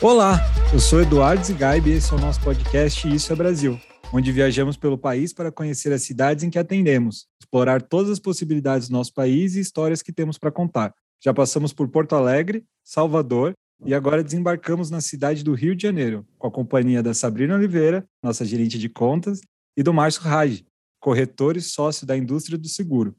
[0.00, 0.38] Olá,
[0.72, 3.80] eu sou Eduardo Zigaib e esse é o nosso podcast Isso é Brasil,
[4.12, 8.88] onde viajamos pelo país para conhecer as cidades em que atendemos, explorar todas as possibilidades
[8.88, 10.94] do nosso país e histórias que temos para contar.
[11.20, 16.24] Já passamos por Porto Alegre, Salvador e agora desembarcamos na cidade do Rio de Janeiro,
[16.38, 19.40] com a companhia da Sabrina Oliveira, nossa gerente de contas,
[19.76, 20.64] e do Márcio Raj,
[21.00, 23.16] corretor e sócio da indústria do seguro.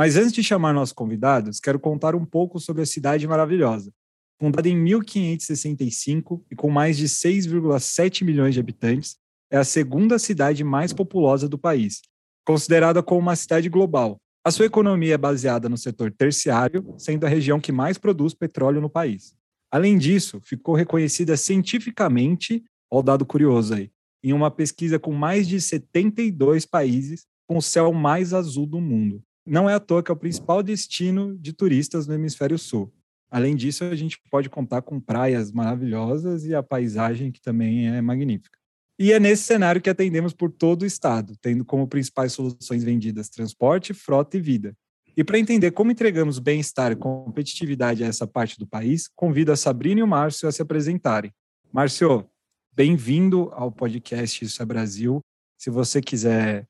[0.00, 3.92] Mas antes de chamar nossos convidados, quero contar um pouco sobre a cidade maravilhosa.
[4.40, 9.18] Fundada em 1565 e com mais de 6,7 milhões de habitantes,
[9.50, 12.00] é a segunda cidade mais populosa do país,
[12.46, 14.16] considerada como uma cidade global.
[14.42, 18.80] A sua economia é baseada no setor terciário, sendo a região que mais produz petróleo
[18.80, 19.34] no país.
[19.70, 23.90] Além disso, ficou reconhecida cientificamente, ó o dado curioso aí,
[24.24, 29.22] em uma pesquisa com mais de 72 países com o céu mais azul do mundo.
[29.50, 32.94] Não é à toa que é o principal destino de turistas no hemisfério sul.
[33.28, 38.00] Além disso, a gente pode contar com praias maravilhosas e a paisagem que também é
[38.00, 38.56] magnífica.
[38.96, 43.28] E é nesse cenário que atendemos por todo o estado, tendo como principais soluções vendidas
[43.28, 44.72] transporte, frota e vida.
[45.16, 49.56] E para entender como entregamos bem-estar e competitividade a essa parte do país, convido a
[49.56, 51.32] Sabrina e o Márcio a se apresentarem.
[51.72, 52.24] Márcio,
[52.72, 55.20] bem-vindo ao podcast Isso é Brasil.
[55.58, 56.68] Se você quiser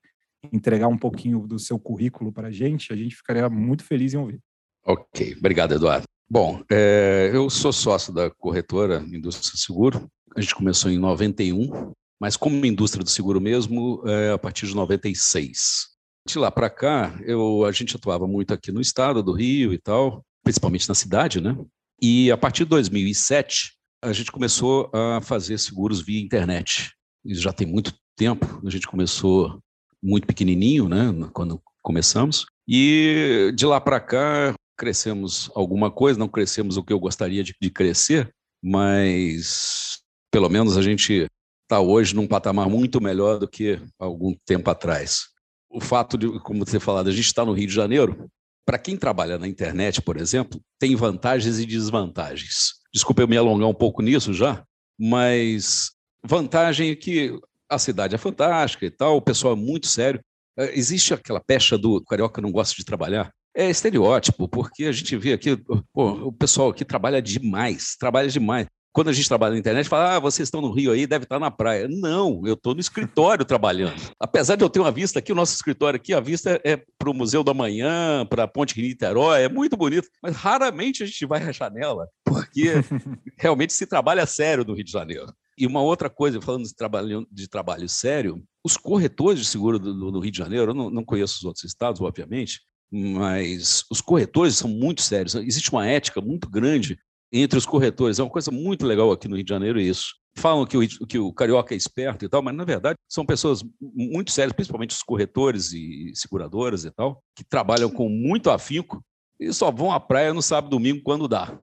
[0.52, 4.18] entregar um pouquinho do seu currículo para a gente, a gente ficaria muito feliz em
[4.18, 4.40] ouvir.
[4.84, 6.04] Ok, obrigado, Eduardo.
[6.30, 10.08] Bom, é, eu sou sócio da corretora Indústria do Seguro.
[10.36, 14.74] A gente começou em 91, mas como indústria do seguro mesmo, é, a partir de
[14.74, 15.88] 96.
[16.28, 19.78] De lá para cá, eu, a gente atuava muito aqui no estado do Rio e
[19.78, 21.56] tal, principalmente na cidade, né?
[22.00, 26.92] E a partir de 2007, a gente começou a fazer seguros via internet.
[27.24, 29.60] Isso já tem muito tempo, a gente começou
[30.02, 32.46] muito pequenininho, né, quando começamos.
[32.66, 37.54] E de lá para cá, crescemos alguma coisa, não crescemos o que eu gostaria de,
[37.60, 38.30] de crescer,
[38.62, 39.98] mas
[40.30, 41.26] pelo menos a gente
[41.62, 45.28] está hoje num patamar muito melhor do que algum tempo atrás.
[45.68, 48.28] O fato de, como você falado, a gente está no Rio de Janeiro,
[48.66, 52.74] para quem trabalha na internet, por exemplo, tem vantagens e desvantagens.
[52.92, 54.64] Desculpa eu me alongar um pouco nisso já,
[54.98, 55.90] mas
[56.24, 57.38] vantagem é que
[57.70, 60.20] a cidade é fantástica e tal, o pessoal é muito sério.
[60.58, 65.16] É, existe aquela pecha do carioca não gosta de trabalhar é estereótipo, porque a gente
[65.16, 65.56] vê aqui,
[65.92, 68.66] pô, o pessoal aqui trabalha demais, trabalha demais.
[68.92, 71.38] Quando a gente trabalha na internet, fala, ah, vocês estão no Rio aí, deve estar
[71.38, 71.86] na praia.
[71.88, 73.94] Não, eu estou no escritório trabalhando.
[74.18, 77.08] Apesar de eu ter uma vista aqui, o nosso escritório aqui, a vista é para
[77.08, 81.06] o Museu da Manhã, para a Ponte Rio Niterói, é muito bonito, mas raramente a
[81.06, 82.72] gente vai à janela, porque
[83.38, 85.32] realmente se trabalha sério no Rio de Janeiro.
[85.60, 90.10] E uma outra coisa, falando de trabalho, de trabalho sério, os corretores de seguro do,
[90.10, 94.56] do Rio de Janeiro, eu não, não conheço os outros estados, obviamente, mas os corretores
[94.56, 95.34] são muito sérios.
[95.34, 96.98] Existe uma ética muito grande
[97.30, 98.18] entre os corretores.
[98.18, 100.14] É uma coisa muito legal aqui no Rio de Janeiro isso.
[100.34, 103.62] Falam que o, que o carioca é esperto e tal, mas na verdade são pessoas
[103.78, 109.04] muito sérias, principalmente os corretores e seguradoras e tal, que trabalham com muito afinco
[109.38, 111.60] e só vão à praia no sábado e domingo quando dá.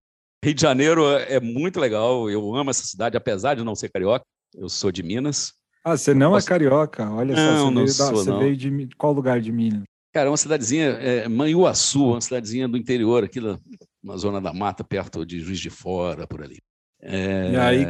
[0.48, 4.26] Rio de Janeiro é muito legal, eu amo essa cidade, apesar de não ser carioca,
[4.56, 5.52] eu sou de Minas.
[5.84, 6.48] Ah, você não é Posso...
[6.48, 7.12] é carioca?
[7.12, 8.40] Olha não, só, você, não veio, sou, da, você não.
[8.40, 9.84] veio de qual lugar de Minas?
[10.14, 13.60] Cara, é uma cidadezinha, é, Manhuaçu, uma cidadezinha do interior, aqui na,
[14.02, 16.60] na, zona da mata, perto de Juiz de Fora, por ali.
[17.02, 17.52] É...
[17.52, 17.86] E aí,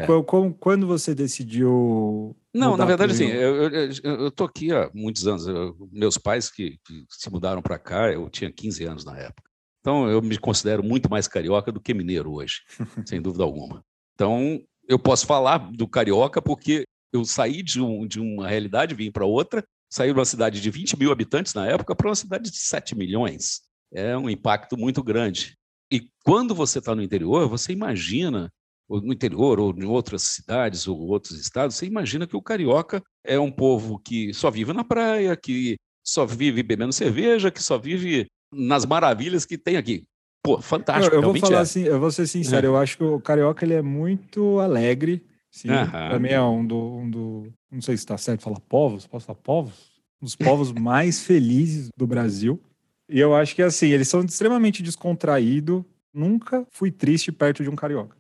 [0.60, 2.36] quando você decidiu.
[2.52, 5.48] Não, na verdade, assim, eu estou aqui há muitos anos.
[5.48, 9.47] Eu, meus pais que, que se mudaram para cá, eu tinha 15 anos na época.
[9.88, 12.60] Então, eu me considero muito mais carioca do que mineiro hoje,
[13.08, 13.82] sem dúvida alguma.
[14.16, 16.84] Então, eu posso falar do carioca porque
[17.14, 20.70] eu saí de, um, de uma realidade, vim para outra, saiu de uma cidade de
[20.70, 23.62] 20 mil habitantes na época para uma cidade de 7 milhões.
[23.94, 25.56] É um impacto muito grande.
[25.90, 28.52] E quando você está no interior, você imagina,
[28.90, 33.02] ou no interior, ou em outras cidades, ou outros estados, você imagina que o carioca
[33.24, 37.78] é um povo que só vive na praia, que só vive bebendo cerveja, que só
[37.78, 40.04] vive nas maravilhas que tem aqui.
[40.44, 41.16] Pô, fantástico.
[41.16, 41.62] Eu, eu vou falar é.
[41.62, 42.70] assim, eu vou ser sincero, é.
[42.70, 46.78] eu acho que o carioca ele é muito alegre, Sim, para mim é um do,
[46.78, 47.54] um do.
[47.72, 49.74] Não sei se está certo falar povos, posso falar povos?
[50.22, 52.62] Um dos povos mais felizes do Brasil.
[53.10, 55.84] E eu acho que assim, eles são extremamente descontraídos.
[56.14, 58.16] Nunca fui triste perto de um carioca.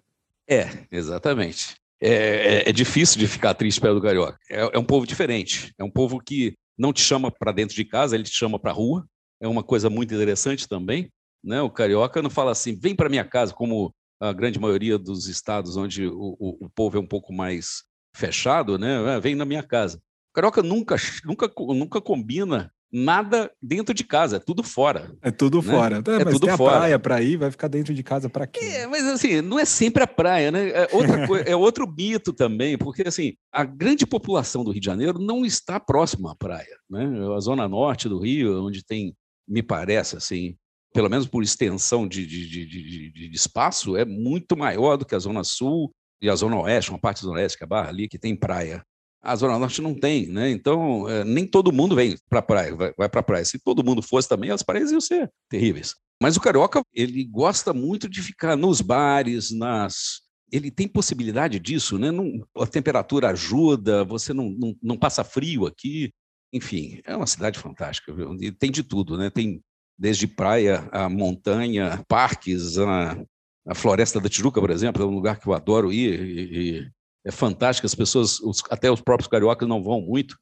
[0.50, 1.75] É, exatamente.
[2.01, 4.38] É, é, é difícil de ficar triste perto do carioca.
[4.50, 5.74] É, é um povo diferente.
[5.78, 8.72] É um povo que não te chama para dentro de casa, ele te chama para
[8.72, 9.06] rua.
[9.42, 11.10] É uma coisa muito interessante também.
[11.44, 11.62] Né?
[11.62, 15.78] O carioca não fala assim, vem para minha casa, como a grande maioria dos estados
[15.78, 17.84] onde o, o, o povo é um pouco mais
[18.16, 18.98] fechado, né?
[19.16, 19.98] Ah, vem na minha casa.
[19.98, 25.12] O carioca nunca, nunca, nunca combina nada dentro de casa, é tudo fora.
[25.22, 25.72] É tudo né?
[25.72, 25.95] fora.
[25.95, 26.75] É, é mas tudo tem fora.
[26.75, 28.60] a praia para ir, vai ficar dentro de casa para quê?
[28.63, 30.69] É, mas assim, não é sempre a praia, né?
[30.69, 34.86] É, outra coisa, é outro mito também, porque assim, a grande população do Rio de
[34.86, 37.06] Janeiro não está próxima à praia, né?
[37.36, 39.13] A zona norte do Rio, onde tem,
[39.48, 40.56] me parece assim,
[40.94, 45.20] pelo menos por extensão de, de, de, de, espaço, é muito maior do que a
[45.20, 45.92] zona sul
[46.22, 48.18] e a zona oeste, uma parte da zona oeste, que é a Barra ali, que
[48.18, 48.84] tem praia.
[49.22, 50.50] A Zona Norte não tem, né?
[50.50, 53.44] Então, é, nem todo mundo vem para praia, vai, vai para praia.
[53.44, 55.96] Se todo mundo fosse também, as praias iam ser terríveis.
[56.22, 60.22] Mas o carioca, ele gosta muito de ficar nos bares, nas.
[60.52, 62.10] Ele tem possibilidade disso, né?
[62.10, 66.12] Não, a temperatura ajuda, você não, não, não passa frio aqui.
[66.54, 68.14] Enfim, é uma cidade fantástica.
[68.14, 68.36] Viu?
[68.40, 69.30] E tem de tudo, né?
[69.30, 69.62] Tem
[69.98, 73.18] desde praia, a montanha, parques, a,
[73.68, 76.20] a Floresta da Tijuca, por exemplo, é um lugar que eu adoro ir.
[76.22, 76.92] E, e
[77.26, 80.38] é fantástica, as pessoas, os, até os próprios cariocas não vão muito.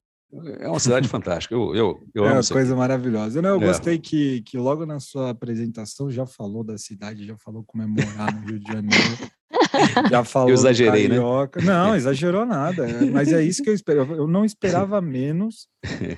[0.59, 2.79] É uma cidade fantástica, eu, eu, eu É uma coisa aqui.
[2.79, 3.39] maravilhosa.
[3.39, 3.65] Eu, eu é.
[3.65, 7.87] gostei que, que logo na sua apresentação já falou da cidade, já falou como é
[7.87, 9.31] no Rio de Janeiro.
[10.09, 10.49] Já falou.
[10.49, 11.17] Eu exagerei, né?
[11.63, 12.85] Não, exagerou nada.
[13.11, 14.13] Mas é isso que eu esperava.
[14.13, 15.67] Eu não esperava menos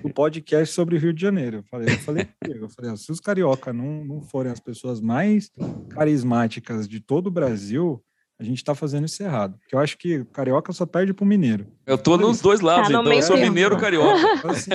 [0.04, 1.58] o podcast sobre o Rio de Janeiro.
[1.58, 5.52] Eu falei, eu falei, eu falei se os carioca não, não forem as pessoas mais
[5.90, 8.04] carismáticas de todo o Brasil,
[8.40, 9.58] a gente está fazendo isso errado.
[9.60, 11.68] Porque eu acho que o carioca só perde para o mineiro.
[11.86, 13.12] Eu tô nos dois lados, tá então.
[13.12, 14.20] Eu sou mineiro carioca.
[14.38, 14.70] Então, assim,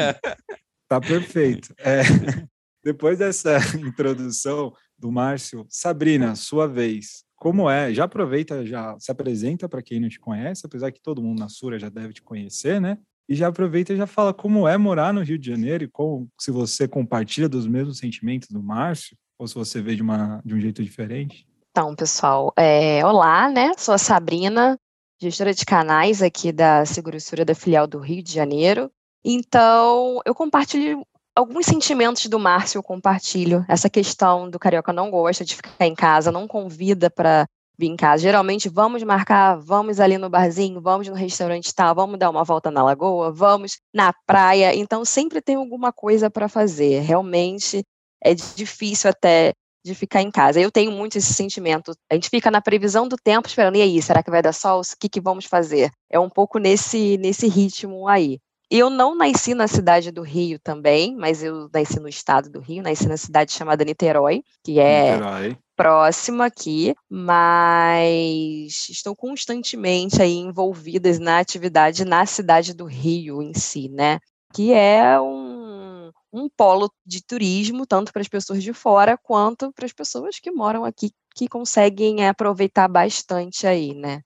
[0.88, 1.72] tá perfeito.
[1.78, 2.02] É,
[2.84, 7.24] depois dessa introdução do Márcio, Sabrina, sua vez.
[7.42, 7.92] Como é?
[7.92, 11.48] Já aproveita, já se apresenta para quem não te conhece, apesar que todo mundo na
[11.48, 12.98] Sura já deve te conhecer, né?
[13.28, 16.28] E já aproveita e já fala como é morar no Rio de Janeiro e como,
[16.38, 20.54] se você compartilha dos mesmos sentimentos do Márcio, ou se você vê de, uma, de
[20.54, 21.44] um jeito diferente.
[21.72, 23.72] Então, pessoal, é, olá, né?
[23.76, 24.78] Sou a Sabrina,
[25.20, 28.88] gestora de canais aqui da Segurossura da filial do Rio de Janeiro.
[29.24, 33.64] Então, eu compartilho alguns sentimentos do Márcio, eu compartilho.
[33.68, 37.46] Essa questão do carioca não gosta de ficar em casa, não convida para
[37.78, 38.22] vir em casa.
[38.22, 42.70] Geralmente, vamos marcar, vamos ali no barzinho, vamos no restaurante tal, vamos dar uma volta
[42.70, 44.74] na lagoa, vamos na praia.
[44.74, 47.00] Então, sempre tem alguma coisa para fazer.
[47.00, 47.82] Realmente
[48.22, 49.52] é difícil até
[49.84, 50.60] de ficar em casa.
[50.60, 51.92] Eu tenho muito esse sentimento.
[52.10, 54.80] A gente fica na previsão do tempo esperando, e aí, será que vai dar sol?
[54.80, 55.90] O que, que vamos fazer?
[56.08, 58.38] É um pouco nesse, nesse ritmo aí.
[58.74, 62.82] Eu não nasci na cidade do Rio também, mas eu nasci no estado do Rio,
[62.82, 65.58] nasci na cidade chamada Niterói, que é Niterói.
[65.76, 73.90] próxima aqui, mas estou constantemente aí envolvidas na atividade na cidade do Rio em si,
[73.90, 74.18] né?
[74.54, 79.84] Que é um um polo de turismo, tanto para as pessoas de fora quanto para
[79.84, 84.22] as pessoas que moram aqui, que conseguem aproveitar bastante aí, né?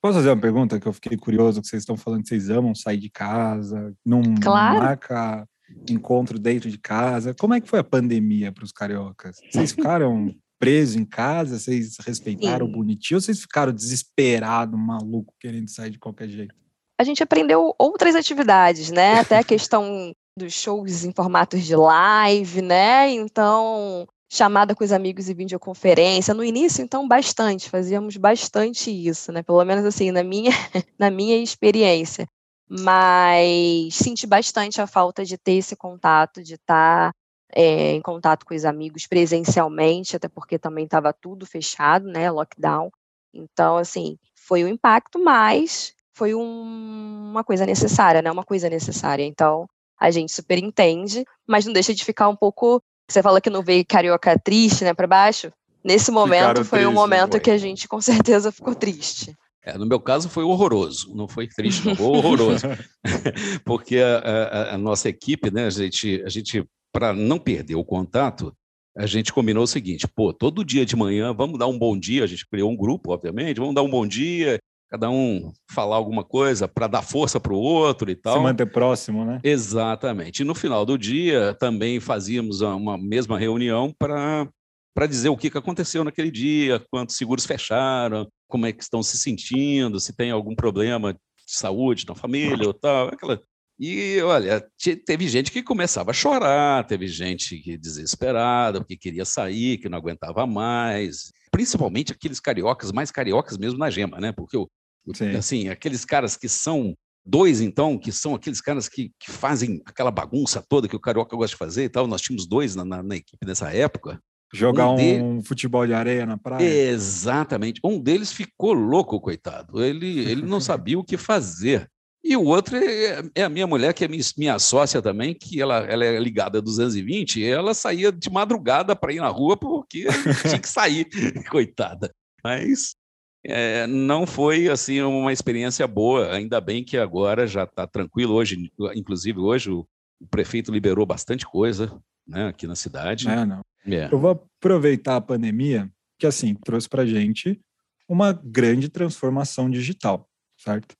[0.00, 2.74] Posso fazer uma pergunta que eu fiquei curioso, que vocês estão falando que vocês amam
[2.74, 4.78] sair de casa, não claro.
[4.78, 5.46] marca
[5.90, 7.34] encontro dentro de casa.
[7.34, 9.36] Como é que foi a pandemia para os cariocas?
[9.50, 11.58] Vocês ficaram presos em casa?
[11.58, 12.72] Vocês respeitaram Sim.
[12.72, 16.54] bonitinho ou vocês ficaram desesperados, maluco, querendo sair de qualquer jeito?
[17.00, 19.20] A gente aprendeu outras atividades, né?
[19.20, 23.10] Até a questão dos shows em formatos de live, né?
[23.10, 26.34] Então, chamada com os amigos e videoconferência.
[26.34, 29.42] No início, então, bastante, fazíamos bastante isso, né?
[29.42, 30.50] Pelo menos assim, na minha,
[30.98, 32.26] na minha experiência.
[32.68, 37.12] Mas senti bastante a falta de ter esse contato, de estar
[37.54, 42.30] é, em contato com os amigos presencialmente, até porque também estava tudo fechado, né?
[42.30, 42.90] Lockdown.
[43.32, 48.30] Então, assim, foi um impacto, mas foi um, uma coisa necessária, né?
[48.30, 49.24] Uma coisa necessária.
[49.24, 49.66] Então,
[49.98, 52.82] a gente super entende, mas não deixa de ficar um pouco.
[53.08, 55.50] Você fala que não veio carioca triste, né, para baixo?
[55.82, 57.40] Nesse momento Ficaram foi um momento foi.
[57.40, 59.34] que a gente com certeza ficou triste.
[59.64, 62.66] É, no meu caso foi horroroso, não foi triste, não, foi horroroso.
[63.64, 67.84] Porque a, a, a, nossa equipe, né, a gente, a gente para não perder o
[67.84, 68.54] contato,
[68.96, 72.24] a gente combinou o seguinte: pô, todo dia de manhã vamos dar um bom dia.
[72.24, 76.24] A gente criou um grupo, obviamente, vamos dar um bom dia cada um falar alguma
[76.24, 78.36] coisa para dar força para o outro e tal.
[78.36, 79.40] Se manter próximo, né?
[79.44, 80.40] Exatamente.
[80.40, 84.48] E no final do dia também fazíamos uma mesma reunião para
[84.94, 89.00] para dizer o que, que aconteceu naquele dia, quantos seguros fecharam, como é que estão
[89.00, 93.40] se sentindo, se tem algum problema de saúde na família ou tal, aquela.
[93.78, 94.66] E olha,
[95.06, 99.98] teve gente que começava a chorar, teve gente que desesperada, porque queria sair, que não
[99.98, 101.30] aguentava mais.
[101.50, 104.32] Principalmente aqueles cariocas, mais cariocas mesmo na gema, né?
[104.32, 104.68] Porque o,
[105.14, 105.36] Sim.
[105.36, 106.94] Assim, aqueles caras que são
[107.24, 111.36] dois, então, que são aqueles caras que, que fazem aquela bagunça toda que o Carioca
[111.36, 112.06] gosta de fazer e tal.
[112.06, 114.20] Nós tínhamos dois na, na, na equipe nessa época.
[114.52, 116.64] Jogar um, um, futebol de areia na praia.
[116.64, 117.80] Exatamente.
[117.84, 119.82] Um deles ficou louco, coitado.
[119.84, 121.88] Ele, ele não sabia o que fazer.
[122.22, 125.78] E o outro é, é, a minha mulher, que é minha sócia também, que ela,
[125.78, 130.06] ela é ligada a 220, e ela saía de madrugada para ir na rua porque
[130.42, 131.06] tinha que sair,
[131.48, 132.12] coitada.
[132.42, 132.96] Mas
[133.44, 136.34] é, não foi assim uma experiência boa.
[136.34, 138.34] Ainda bem que agora já está tranquilo.
[138.34, 139.86] Hoje, inclusive hoje, o,
[140.20, 143.28] o, prefeito liberou bastante coisa né, aqui na cidade.
[143.28, 143.62] É, não.
[143.86, 144.12] É.
[144.12, 147.60] Eu vou aproveitar a pandemia, que assim trouxe para gente
[148.08, 150.94] uma grande transformação digital, certo?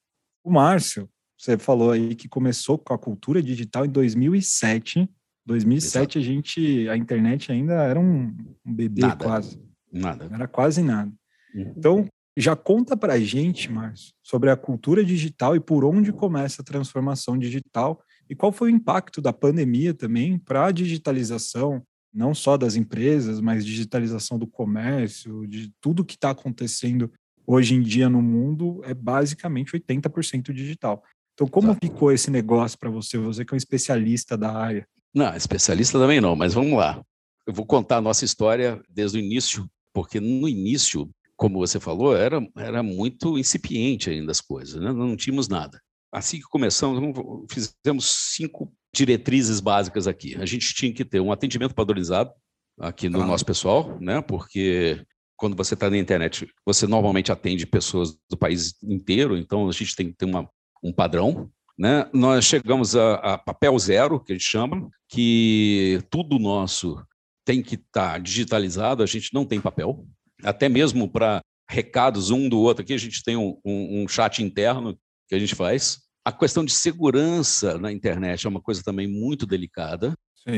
[0.48, 5.06] O Márcio, você falou aí que começou com a cultura digital em 2007.
[5.44, 6.18] 2007 Exato.
[6.18, 9.62] a gente, a internet ainda era um, um bebê nada, quase.
[9.92, 10.30] Nada.
[10.32, 11.12] Era quase nada.
[11.54, 11.74] Uhum.
[11.76, 16.62] Então, já conta para a gente, Márcio, sobre a cultura digital e por onde começa
[16.62, 22.34] a transformação digital e qual foi o impacto da pandemia também para a digitalização, não
[22.34, 27.12] só das empresas, mas digitalização do comércio, de tudo que está acontecendo
[27.48, 31.02] hoje em dia no mundo é basicamente 80% digital.
[31.32, 31.86] Então, como Exato.
[31.86, 33.16] ficou esse negócio para você?
[33.16, 34.86] Você que é um especialista da área.
[35.14, 37.02] Não, especialista também não, mas vamos lá.
[37.46, 42.16] Eu vou contar a nossa história desde o início, porque no início como você falou,
[42.16, 44.92] era, era muito incipiente ainda as coisas, né?
[44.92, 45.80] não tínhamos nada.
[46.12, 47.00] Assim que começamos,
[47.48, 50.34] fizemos cinco diretrizes básicas aqui.
[50.34, 52.32] A gente tinha que ter um atendimento padronizado
[52.80, 53.26] aqui no ah.
[53.26, 54.20] nosso pessoal, né?
[54.20, 55.00] porque
[55.38, 59.94] quando você está na internet, você normalmente atende pessoas do país inteiro, então a gente
[59.94, 60.50] tem que ter uma,
[60.82, 61.48] um padrão.
[61.78, 62.10] Né?
[62.12, 67.00] Nós chegamos a, a papel zero, que a gente chama, que tudo nosso
[67.46, 70.04] tem que estar tá digitalizado, a gente não tem papel,
[70.42, 71.40] até mesmo para
[71.70, 72.82] recados um do outro.
[72.82, 76.00] Aqui a gente tem um, um, um, chat interno que a gente faz.
[76.24, 80.14] A questão de segurança na internet é uma coisa também muito delicada,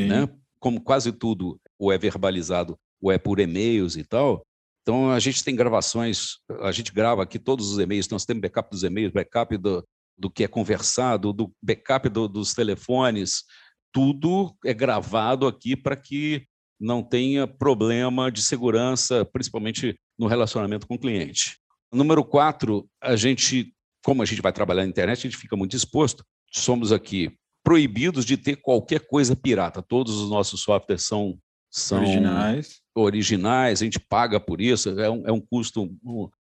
[0.08, 0.28] né?
[0.58, 4.42] Como quase tudo ou é verbalizado ou é por e-mails e tal.
[4.82, 8.70] Então a gente tem gravações, a gente grava aqui todos os e-mails, nós temos backup
[8.70, 9.86] dos e-mails, backup do,
[10.18, 13.44] do que é conversado, do backup do, dos telefones,
[13.92, 16.46] tudo é gravado aqui para que
[16.80, 21.58] não tenha problema de segurança, principalmente no relacionamento com o cliente.
[21.92, 25.76] Número quatro, a gente, como a gente vai trabalhar na internet, a gente fica muito
[25.76, 26.24] exposto.
[26.50, 29.82] Somos aqui proibidos de ter qualquer coisa pirata.
[29.82, 31.38] Todos os nossos softwares são,
[31.70, 32.80] são originais.
[32.94, 35.88] originais, a gente paga por isso, é um, é um custo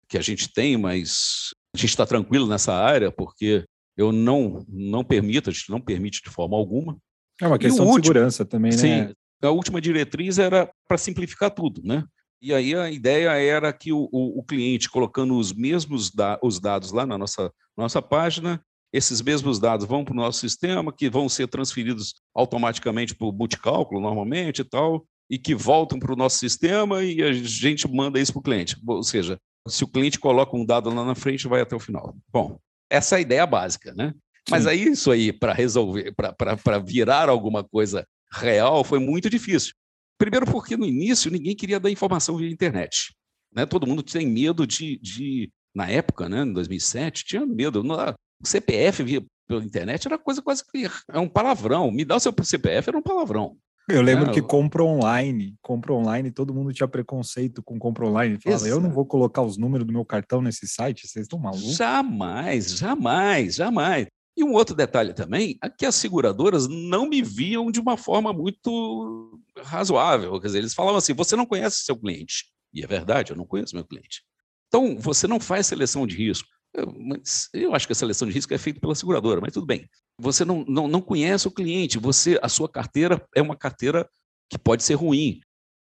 [0.08, 3.66] que a gente tem, mas a gente está tranquilo nessa área, porque
[3.98, 6.98] eu não, não permito, a gente não permite de forma alguma.
[7.42, 8.78] É uma questão de último, segurança também, né?
[8.78, 12.04] Sim, a última diretriz era para simplificar tudo, né?
[12.42, 16.60] E aí a ideia era que o, o, o cliente, colocando os mesmos da, os
[16.60, 21.10] dados lá na nossa, nossa página, esses mesmos dados vão para o nosso sistema, que
[21.10, 26.16] vão ser transferidos automaticamente para o multicálculo, normalmente e tal, e que voltam para o
[26.16, 28.76] nosso sistema e a gente manda isso para o cliente.
[28.86, 32.16] Ou seja, se o cliente coloca um dado lá na frente, vai até o final.
[32.32, 34.14] Bom, essa é a ideia básica, né?
[34.50, 39.74] Mas aí isso aí, para resolver, para virar alguma coisa real foi muito difícil.
[40.18, 43.14] Primeiro, porque no início ninguém queria dar informação via internet.
[43.54, 43.66] Né?
[43.66, 47.84] Todo mundo tem medo de, de na época, né, em 2007, tinha medo.
[48.42, 51.92] O CPF via pela internet era coisa quase que é um palavrão.
[51.92, 53.58] Me dá o seu CPF era um palavrão.
[53.90, 58.38] Eu lembro é, que compra online, compra online, todo mundo tinha preconceito com compra online.
[58.40, 61.76] Falava, eu não vou colocar os números do meu cartão nesse site, vocês estão malucos?
[61.76, 64.08] Jamais, jamais, jamais.
[64.38, 68.32] E um outro detalhe também é que as seguradoras não me viam de uma forma
[68.32, 70.40] muito razoável.
[70.40, 72.46] Quer dizer, eles falavam assim: você não conhece seu cliente.
[72.74, 74.22] E é verdade, eu não conheço meu cliente.
[74.68, 76.48] Então, você não faz seleção de risco.
[77.54, 79.90] Eu, acho que a seleção de risco é feita pela seguradora, mas tudo bem.
[80.20, 84.08] Você não, não, não conhece o cliente, você a sua carteira é uma carteira
[84.50, 85.40] que pode ser ruim.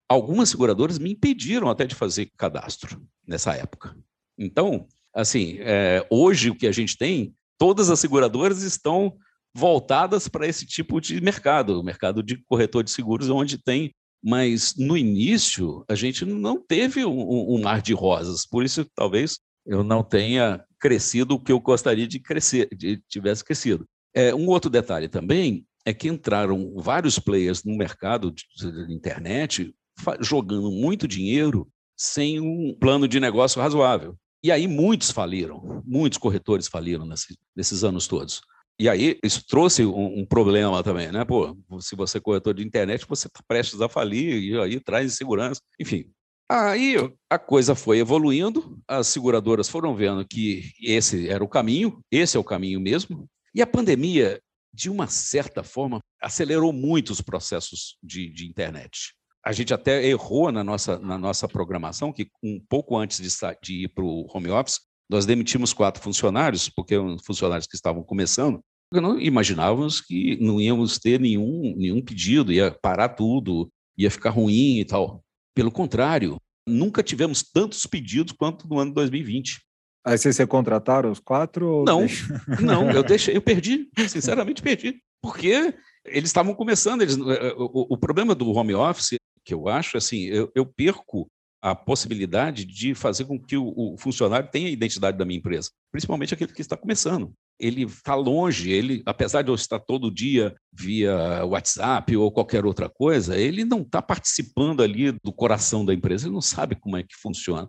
[0.08, 3.96] Algumas seguradoras me impediram até de fazer cadastro nessa época.
[4.38, 9.16] Então, assim, é, hoje o que a gente tem todas as seguradoras estão
[9.54, 13.94] voltadas para esse tipo de mercado, o mercado de corretor de seguros, onde tem.
[14.22, 19.38] Mas no início a gente não teve um, um mar de rosas, por isso talvez
[19.66, 23.88] eu não tenha crescido o que eu gostaria de crescer, de tivesse crescido.
[24.12, 28.44] É, um outro detalhe também é que entraram vários players no mercado de,
[28.86, 29.74] de internet
[30.20, 34.14] jogando muito dinheiro sem um plano de negócio razoável.
[34.42, 38.42] E aí muitos faliram, muitos corretores faliram nesse, nesses anos todos.
[38.78, 41.24] E aí isso trouxe um, um, problema também, né?
[41.24, 45.06] Pô, se você é corretor de internet, você está prestes a falir e aí traz
[45.06, 45.62] insegurança.
[45.80, 46.10] Enfim,
[46.48, 46.96] aí
[47.30, 52.40] a coisa foi evoluindo, as seguradoras foram vendo que esse era o caminho, esse é
[52.40, 53.26] o caminho mesmo.
[53.54, 54.40] E a pandemia,
[54.72, 60.50] de uma certa forma, acelerou muito os processos de, de internet a gente até errou
[60.50, 63.28] na nossa, na nossa programação, que um pouco antes de,
[63.62, 68.02] de ir para o home office, Nós demitimos quatro funcionários, porque eram funcionários que estavam
[68.02, 68.60] começando,
[68.90, 74.78] não imaginávamos que não íamos ter nenhum, nenhum pedido, ia parar tudo, ia ficar ruim
[74.78, 75.22] e tal.
[75.54, 79.60] Pelo contrário, nunca tivemos tantos pedidos quanto no ano 2020.
[80.06, 81.84] Aí vocês recontrataram os quatro?
[81.86, 82.06] Não,
[82.60, 87.02] não, eu deixei, eu perdi, sinceramente perdi, porque eles estavam começando.
[87.02, 91.26] Eles, eh, o, o, problema do home office, que eu acho, assim, eu, eu perco
[91.62, 95.70] a possibilidade de fazer com que o, o, funcionário tenha a identidade da minha empresa,
[95.90, 97.32] principalmente aquele que está começando.
[97.58, 102.88] Ele está longe, ele, apesar de eu estar todo dia via WhatsApp ou qualquer outra
[102.88, 107.02] coisa, ele não está participando ali do coração da empresa, ele não sabe como é
[107.02, 107.68] que funciona.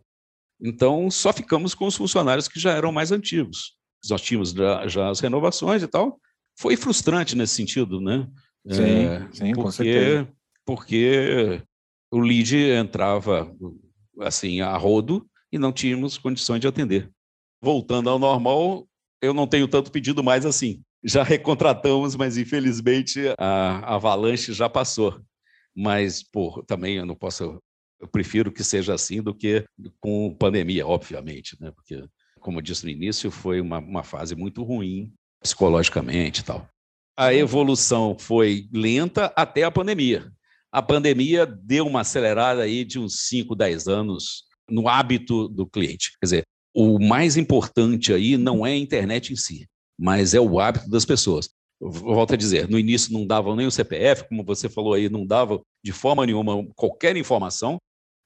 [0.62, 3.75] Então, só ficamos com os funcionários que já eram mais antigos.
[4.10, 6.20] Nós tínhamos já, já as renovações e tal.
[6.58, 8.27] Foi frustrante nesse sentido, né?
[8.70, 10.34] Sim, é, sim porque, com certeza.
[10.65, 11.62] Porque
[12.12, 13.54] o lead entrava
[14.22, 17.12] assim, a rodo e não tínhamos condições de atender.
[17.62, 18.88] Voltando ao normal,
[19.25, 20.82] eu não tenho tanto pedido mais assim.
[21.03, 25.22] Já recontratamos, mas infelizmente a avalanche já passou.
[25.75, 27.60] Mas, pô, também eu não posso.
[28.00, 29.65] Eu prefiro que seja assim do que
[30.00, 31.72] com pandemia, obviamente, né?
[31.72, 32.03] Porque,
[32.39, 36.67] como eu disse no início, foi uma, uma fase muito ruim psicologicamente e tal.
[37.17, 40.32] A evolução foi lenta até a pandemia
[40.75, 46.12] a pandemia deu uma acelerada aí de uns 5, 10 anos no hábito do cliente.
[46.20, 46.44] Quer dizer,
[46.75, 49.67] o mais importante aí não é a internet em si,
[49.98, 51.50] mas é o hábito das pessoas.
[51.79, 55.25] Volto a dizer, no início não davam nem o CPF, como você falou aí, não
[55.25, 57.77] dava de forma nenhuma qualquer informação.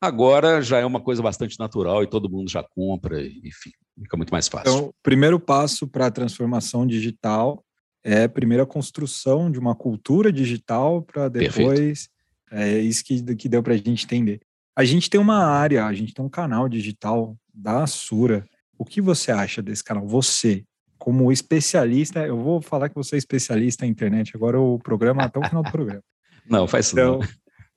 [0.02, 4.32] Agora já é uma coisa bastante natural e todo mundo já compra, enfim, fica muito
[4.32, 4.72] mais fácil.
[4.72, 7.64] Então, o primeiro passo para a transformação digital
[8.04, 12.20] é primeiro a construção de uma cultura digital para depois Perfeito.
[12.52, 14.42] É isso que, que deu para a gente entender.
[14.76, 18.46] A gente tem uma área, a gente tem um canal digital da Sura.
[18.78, 20.08] O que você acha desse canal?
[20.08, 20.64] Você,
[20.98, 25.40] como especialista, eu vou falar que você é especialista em internet, agora o programa até
[25.40, 26.04] o final do programa.
[26.50, 27.28] Não, faz isso então, não.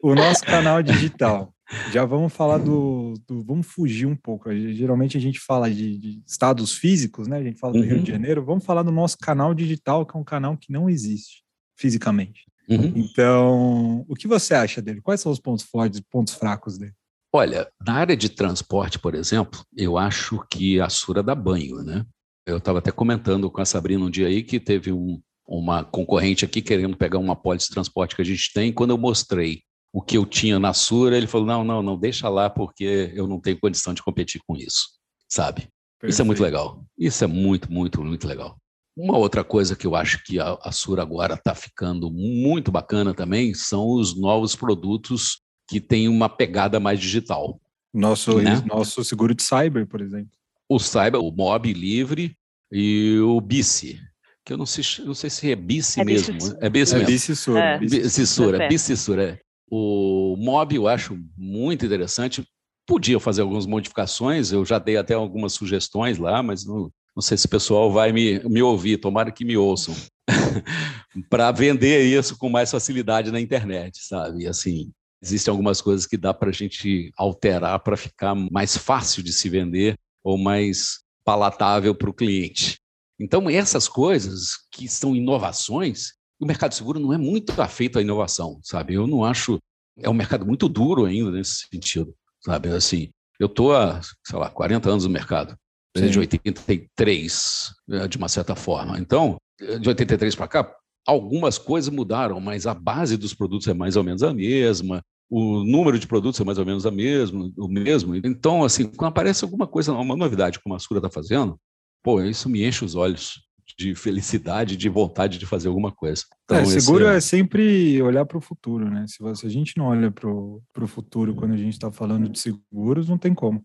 [0.02, 1.54] O nosso canal digital.
[1.90, 4.50] Já vamos falar do, do, Vamos fugir um pouco.
[4.50, 7.37] Geralmente a gente fala de, de estados físicos, né?
[7.37, 7.85] A gente fala do uhum.
[7.85, 8.16] Rio de uhum.
[8.16, 8.44] Janeiro.
[8.44, 11.42] Vamos falar do nosso canal digital, que é um canal que não existe
[11.76, 12.46] fisicamente.
[12.68, 12.92] Uhum.
[12.96, 15.02] Então, o que você acha dele?
[15.02, 16.94] Quais são os pontos fortes e pontos fracos dele?
[17.35, 22.05] Olha, na área de transporte, por exemplo, eu acho que a Sura dá banho, né?
[22.47, 26.45] Eu estava até comentando com a Sabrina um dia aí que teve um, uma concorrente
[26.45, 28.71] aqui querendo pegar uma pólice de transporte que a gente tem.
[28.71, 32.29] Quando eu mostrei o que eu tinha na Sura, ele falou: não, não, não, deixa
[32.29, 34.88] lá porque eu não tenho condição de competir com isso,
[35.27, 35.68] sabe?
[35.99, 36.11] Perfeito.
[36.12, 36.85] Isso é muito legal.
[36.99, 38.59] Isso é muito, muito, muito legal.
[38.95, 43.14] Uma outra coisa que eu acho que a, a Sura agora está ficando muito bacana
[43.14, 45.41] também são os novos produtos
[45.72, 47.58] que têm uma pegada mais digital.
[47.94, 48.62] Nosso, né?
[48.66, 50.30] nosso seguro de cyber, por exemplo.
[50.68, 52.37] O cyber, o Mob Livre
[52.70, 53.98] e o Bici,
[54.44, 56.35] que eu não sei, não sei se é Bici é mesmo.
[56.35, 56.56] Bici.
[56.61, 57.11] É Bici é mesmo.
[57.11, 57.61] Bicissura.
[57.61, 57.78] É.
[57.78, 59.24] Bicissura, Bicissura.
[59.30, 59.38] É.
[59.70, 62.46] O Mob eu acho muito interessante.
[62.87, 67.38] Podia fazer algumas modificações, eu já dei até algumas sugestões lá, mas não, não sei
[67.38, 69.94] se o pessoal vai me, me ouvir, tomara que me ouçam,
[71.30, 74.46] para vender isso com mais facilidade na internet, sabe?
[74.46, 74.90] Assim,
[75.22, 79.48] existem algumas coisas que dá para a gente alterar para ficar mais fácil de se
[79.48, 82.78] vender ou mais palatável para o cliente.
[83.18, 88.58] Então, essas coisas que são inovações, o mercado seguro não é muito afeito à inovação,
[88.62, 88.94] sabe?
[88.94, 89.58] Eu não acho.
[89.98, 92.70] É um mercado muito duro ainda nesse sentido, sabe?
[92.70, 95.56] Assim, eu estou há, sei lá, 40 anos no mercado.
[95.96, 96.08] Sim.
[96.08, 98.98] de 83, né, de uma certa forma.
[98.98, 99.37] Então,
[99.78, 104.04] de 83 para cá, algumas coisas mudaram, mas a base dos produtos é mais ou
[104.04, 108.14] menos a mesma, o número de produtos é mais ou menos a mesmo, o mesmo.
[108.16, 111.58] Então, assim, quando aparece alguma coisa, uma novidade como a Sura está fazendo,
[112.02, 113.40] pô, isso me enche os olhos
[113.78, 116.24] de felicidade, de vontade de fazer alguma coisa.
[116.44, 117.16] Então, é, seguro é...
[117.16, 117.20] é...
[117.20, 119.06] sempre olhar para o futuro, né?
[119.08, 122.38] Se, você, a gente não olha para o futuro quando a gente está falando de
[122.38, 123.64] seguros, não tem como.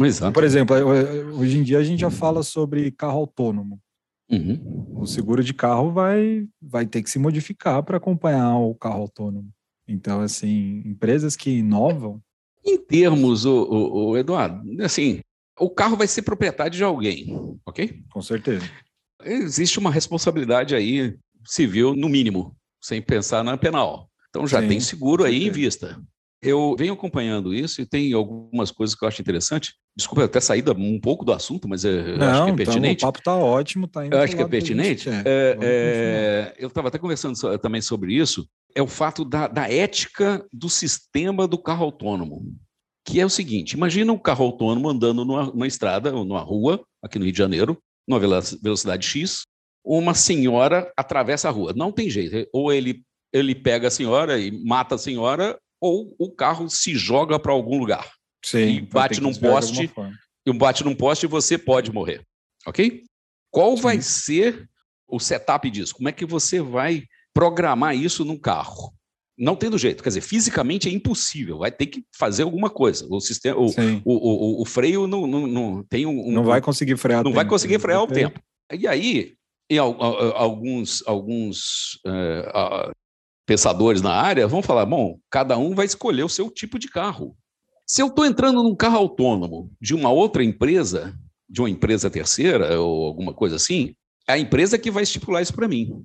[0.00, 0.32] Exato.
[0.32, 0.76] Por exemplo,
[1.36, 3.80] hoje em dia a gente já fala sobre carro autônomo.
[4.30, 4.86] Uhum.
[5.00, 9.50] O seguro de carro vai, vai ter que se modificar para acompanhar o carro autônomo.
[9.86, 12.20] Então, assim, empresas que inovam.
[12.64, 15.20] Em termos, o, o, o Eduardo, assim,
[15.58, 18.02] o carro vai ser propriedade de alguém, ok?
[18.10, 18.68] Com certeza.
[19.24, 24.10] Existe uma responsabilidade aí civil, no mínimo, sem pensar na penal.
[24.28, 26.00] Então já Sim, tem seguro aí em vista.
[26.40, 29.74] Eu venho acompanhando isso e tem algumas coisas que eu acho interessante.
[29.96, 32.98] Desculpa até sair um pouco do assunto, mas eu Não, acho que é pertinente.
[32.98, 35.08] Então, o papo está ótimo, tá indo Eu acho que é pertinente.
[35.08, 38.48] É, é, eu estava até conversando também sobre isso.
[38.74, 42.42] É o fato da, da ética do sistema do carro autônomo,
[43.04, 46.80] que é o seguinte: imagina um carro autônomo andando numa, numa estrada ou numa rua
[47.02, 49.42] aqui no Rio de Janeiro, numa velocidade X,
[49.84, 51.72] uma senhora atravessa a rua.
[51.74, 52.48] Não tem jeito.
[52.52, 57.38] Ou ele, ele pega a senhora e mata a senhora, ou o carro se joga
[57.38, 58.10] para algum lugar.
[58.44, 59.90] Sim, e bate num poste.
[60.46, 62.22] E bate num poste e você pode morrer.
[62.66, 63.04] Ok?
[63.50, 63.82] Qual Sim.
[63.82, 64.68] vai ser
[65.06, 65.94] o setup disso?
[65.94, 68.92] Como é que você vai programar isso num carro?
[69.36, 73.06] Não tendo jeito, quer dizer, fisicamente é impossível, vai ter que fazer alguma coisa.
[73.08, 76.96] O sistema, o, o, o, o, freio não, não, não tem um, Não vai conseguir
[76.96, 77.22] frear.
[77.22, 78.40] Não vai conseguir frear o tempo.
[78.72, 79.36] E aí,
[79.70, 82.90] e alguns, alguns uh,
[83.48, 87.34] pensadores na área vão falar: bom, cada um vai escolher o seu tipo de carro.
[87.86, 92.78] Se eu estou entrando num carro autônomo de uma outra empresa, de uma empresa terceira
[92.78, 93.94] ou alguma coisa assim,
[94.28, 96.04] é a empresa que vai estipular isso para mim.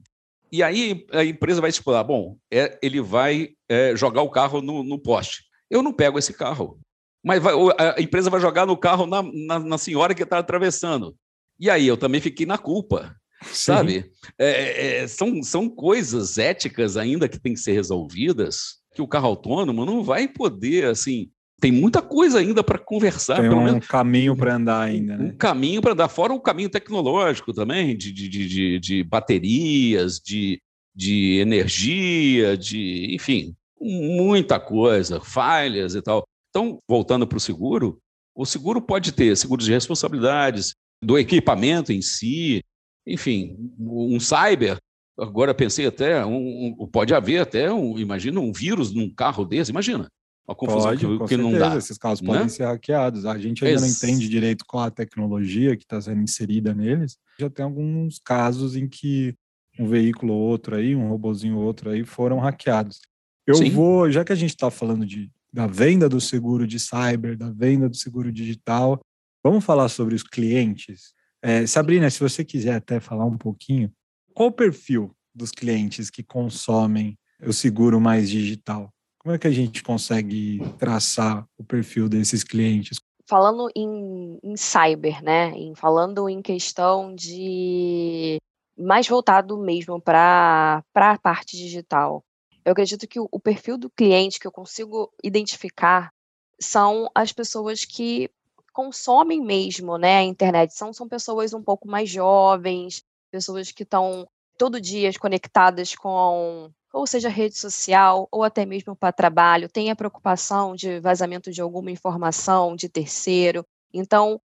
[0.50, 4.82] E aí a empresa vai estipular, bom, é, ele vai é, jogar o carro no,
[4.82, 5.44] no, poste.
[5.70, 6.80] Eu não pego esse carro.
[7.26, 11.16] Mas vai, a empresa vai jogar no carro na, na, na senhora que está atravessando.
[11.60, 13.16] E aí eu também fiquei na culpa.
[13.52, 14.12] Sabe?
[14.38, 19.28] É, é, são, são coisas éticas ainda que têm que ser resolvidas que o carro
[19.28, 21.30] autônomo não vai poder, assim,
[21.60, 23.40] tem muita coisa ainda para conversar.
[23.40, 25.26] Tem um menos, caminho para andar ainda, né?
[25.26, 30.62] Um caminho para andar, fora o caminho tecnológico também, de, de, de, de baterias, de,
[30.94, 36.24] de energia, de, enfim, muita coisa, falhas e tal.
[36.50, 37.98] Então, voltando para o seguro,
[38.36, 42.62] o seguro pode ter seguros de responsabilidades, do equipamento em si,
[43.06, 44.78] enfim, um cyber.
[45.18, 49.72] Agora pensei até, um, um, pode haver até, um, imagina um vírus num carro desse,
[49.72, 50.10] imagina.
[50.48, 51.78] Uma confusão Pode, que, que não dá.
[51.78, 52.28] Esses carros né?
[52.28, 53.26] podem ser hackeados.
[53.26, 54.06] A gente ainda Esse...
[54.06, 57.18] não entende direito qual a tecnologia que está sendo inserida neles.
[57.40, 59.34] Já tem alguns casos em que
[59.80, 63.02] um veículo ou outro aí, um robozinho ou outro aí, foram hackeados.
[63.48, 63.70] Eu Sim.
[63.70, 67.50] vou, já que a gente está falando de, da venda do seguro de cyber, da
[67.50, 69.00] venda do seguro digital,
[69.44, 71.14] vamos falar sobre os clientes.
[71.46, 73.92] É, Sabrina, se você quiser até falar um pouquinho,
[74.34, 78.90] qual o perfil dos clientes que consomem o seguro mais digital?
[79.20, 82.98] Como é que a gente consegue traçar o perfil desses clientes?
[83.28, 85.50] Falando em, em cyber, né?
[85.50, 88.38] Em, falando em questão de
[88.78, 92.24] mais voltado mesmo para a parte digital.
[92.64, 96.10] Eu acredito que o, o perfil do cliente que eu consigo identificar
[96.58, 98.30] são as pessoas que
[98.74, 100.74] consomem mesmo né, a internet.
[100.74, 107.08] São, são pessoas um pouco mais jovens, pessoas que estão todo dia conectadas com ou
[107.08, 111.90] seja rede social, ou até mesmo para trabalho, tem a preocupação de vazamento de alguma
[111.90, 113.66] informação de terceiro.
[113.92, 114.40] Então,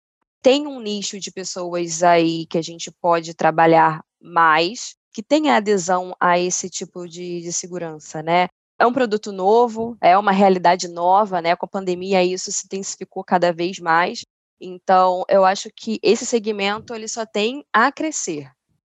[0.44, 6.16] tem um nicho de pessoas aí que a gente pode trabalhar mais, que tenha adesão
[6.20, 8.48] a esse tipo de, de segurança, né?
[8.80, 11.56] É um produto novo, é uma realidade nova, né?
[11.56, 14.22] Com a pandemia isso se intensificou cada vez mais.
[14.60, 18.50] Então, eu acho que esse segmento ele só tem a crescer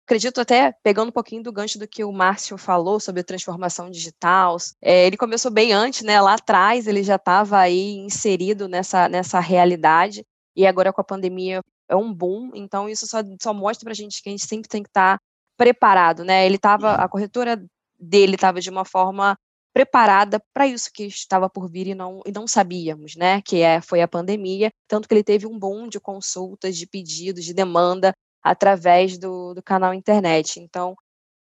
[0.08, 4.56] acredito até, pegando um pouquinho do gancho do que o Márcio falou sobre transformação digital,
[4.80, 6.18] é, ele começou bem antes, né?
[6.18, 10.24] Lá atrás ele já estava aí inserido nessa, nessa realidade,
[10.56, 13.94] e agora com a pandemia é um boom, então isso só, só mostra para a
[13.94, 15.24] gente que a gente sempre tem que estar tá
[15.58, 16.46] preparado, né?
[16.46, 17.62] Ele estava, a corretora
[18.00, 19.36] dele estava de uma forma
[19.78, 23.40] preparada para isso que estava por vir e não, e não sabíamos, né?
[23.42, 27.44] Que é, foi a pandemia, tanto que ele teve um boom de consultas, de pedidos,
[27.44, 28.12] de demanda
[28.42, 30.58] através do, do canal internet.
[30.58, 30.96] Então,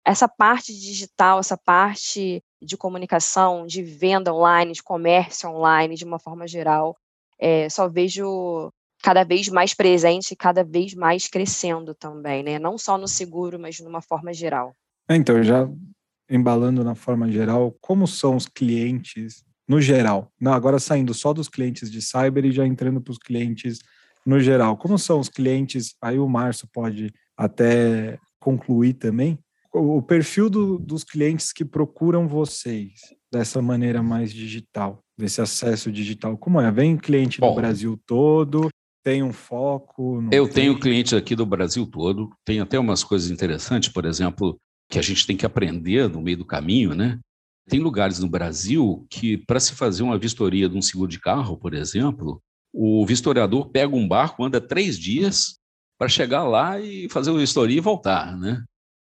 [0.05, 6.19] essa parte digital, essa parte de comunicação, de venda online, de comércio online, de uma
[6.19, 6.95] forma geral,
[7.41, 8.71] é, só vejo
[9.03, 12.59] cada vez mais presente e cada vez mais crescendo também, né?
[12.59, 14.75] Não só no seguro, mas de uma forma geral.
[15.09, 15.67] É, então, já
[16.31, 20.33] embalando na forma geral, como são os clientes no geral?
[20.41, 23.79] Não, agora saindo só dos clientes de cyber e já entrando para os clientes
[24.25, 24.77] no geral.
[24.77, 25.95] Como são os clientes?
[26.03, 29.39] Aí o Márcio pode até concluir também.
[29.73, 32.93] O perfil do, dos clientes que procuram vocês
[33.31, 36.37] dessa maneira mais digital, desse acesso digital.
[36.39, 36.71] Como é?
[36.71, 38.69] Vem cliente Bom, do Brasil todo?
[39.05, 40.25] Tem um foco?
[40.33, 40.55] Eu tem?
[40.55, 42.31] tenho clientes aqui do Brasil todo.
[42.45, 46.39] Tem até umas coisas interessantes, por exemplo, que a gente tem que aprender no meio
[46.39, 47.19] do caminho, né?
[47.69, 51.57] Tem lugares no Brasil que, para se fazer uma vistoria de um seguro de carro,
[51.57, 52.41] por exemplo,
[52.73, 55.59] o vistoriador pega um barco, anda três dias
[55.99, 58.63] para chegar lá e fazer o vistoria e voltar, né?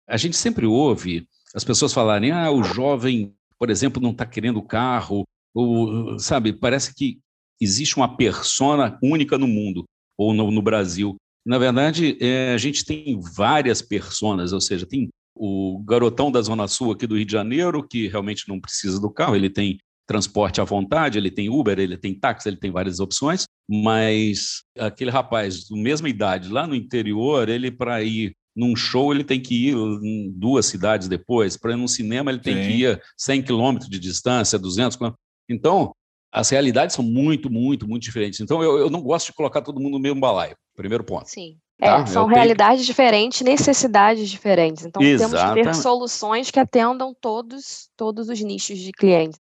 [0.09, 4.63] A gente sempre ouve as pessoas falarem, ah, o jovem, por exemplo, não está querendo
[4.63, 7.19] carro, ou, sabe, parece que
[7.61, 9.85] existe uma persona única no mundo,
[10.17, 11.17] ou no, no Brasil.
[11.45, 16.67] Na verdade, é, a gente tem várias personas, ou seja, tem o garotão da Zona
[16.67, 20.61] Sul aqui do Rio de Janeiro, que realmente não precisa do carro, ele tem transporte
[20.61, 23.45] à vontade, ele tem Uber, ele tem táxi, ele tem várias opções.
[23.71, 29.23] mas aquele rapaz do mesma idade lá no interior, ele para ir num show ele
[29.23, 32.63] tem que ir em duas cidades depois, para ir num cinema ele tem Sim.
[32.63, 35.23] que ir 100 quilômetros de distância, 200 quilômetros.
[35.49, 35.93] Então,
[36.33, 38.41] as realidades são muito, muito, muito diferentes.
[38.41, 41.29] Então, eu, eu não gosto de colocar todo mundo no mesmo balaio, primeiro ponto.
[41.29, 41.57] Sim.
[41.79, 42.01] Tá?
[42.01, 44.85] É, são realidades diferentes, necessidades diferentes.
[44.85, 45.55] Então, Exatamente.
[45.55, 49.39] temos que ter soluções que atendam todos, todos os nichos de clientes.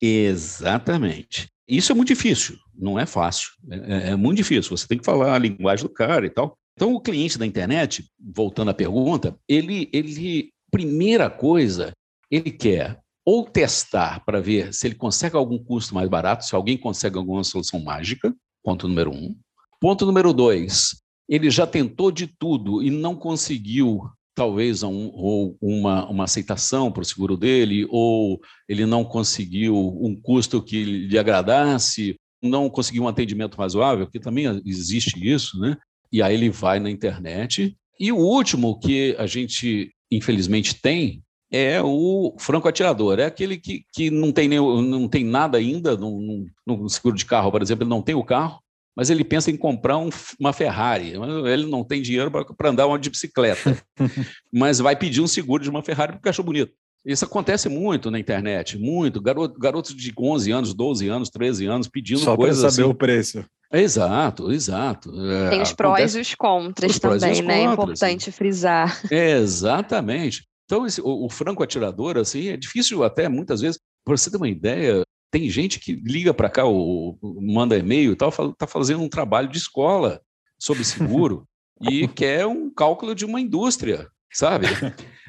[0.00, 1.48] Exatamente.
[1.66, 3.50] Isso é muito difícil, não é fácil.
[3.70, 4.76] É, é, é, muito difícil.
[4.76, 6.56] Você tem que falar a linguagem do cara e tal.
[6.74, 11.92] Então, o cliente da internet, voltando à pergunta, ele, ele primeira coisa,
[12.30, 16.78] ele quer ou testar para ver se ele consegue algum custo mais barato, se alguém
[16.78, 19.36] consegue alguma solução mágica, ponto número um.
[19.80, 24.00] Ponto número dois, ele já tentou de tudo e não conseguiu,
[24.34, 30.18] talvez, um, ou uma, uma aceitação para o seguro dele, ou ele não conseguiu um
[30.20, 35.76] custo que lhe agradasse, não conseguiu um atendimento razoável, que também existe isso, né?
[36.10, 37.76] E aí ele vai na internet.
[38.00, 43.82] E o último que a gente, infelizmente, tem é o franco atirador, é aquele que,
[43.92, 47.62] que não, tem nem, não tem nada ainda no, no, no seguro de carro, por
[47.62, 48.60] exemplo, ele não tem o carro,
[48.96, 51.12] mas ele pensa em comprar um, uma Ferrari.
[51.46, 53.76] Ele não tem dinheiro para andar uma de bicicleta,
[54.52, 56.72] mas vai pedir um seguro de uma Ferrari porque achou bonito.
[57.04, 59.20] Isso acontece muito na internet, muito.
[59.20, 62.82] Garoto, garotos de 11 anos, 12 anos, 13 anos pedindo Só coisas Só para saber
[62.82, 62.90] assim.
[62.90, 63.44] o preço.
[63.72, 65.12] Exato, exato.
[65.30, 67.60] É, tem os prós e os contras os também, os né?
[67.60, 69.00] É importante frisar.
[69.10, 70.46] exatamente.
[70.64, 74.36] Então, esse, o, o, franco atirador, assim, é difícil até muitas vezes, para você ter
[74.36, 78.66] uma ideia, tem gente que liga para cá, ou, ou manda e-mail e tal, está
[78.66, 80.20] fazendo um trabalho de escola
[80.58, 81.46] sobre seguro
[81.90, 84.66] e quer um cálculo de uma indústria, sabe?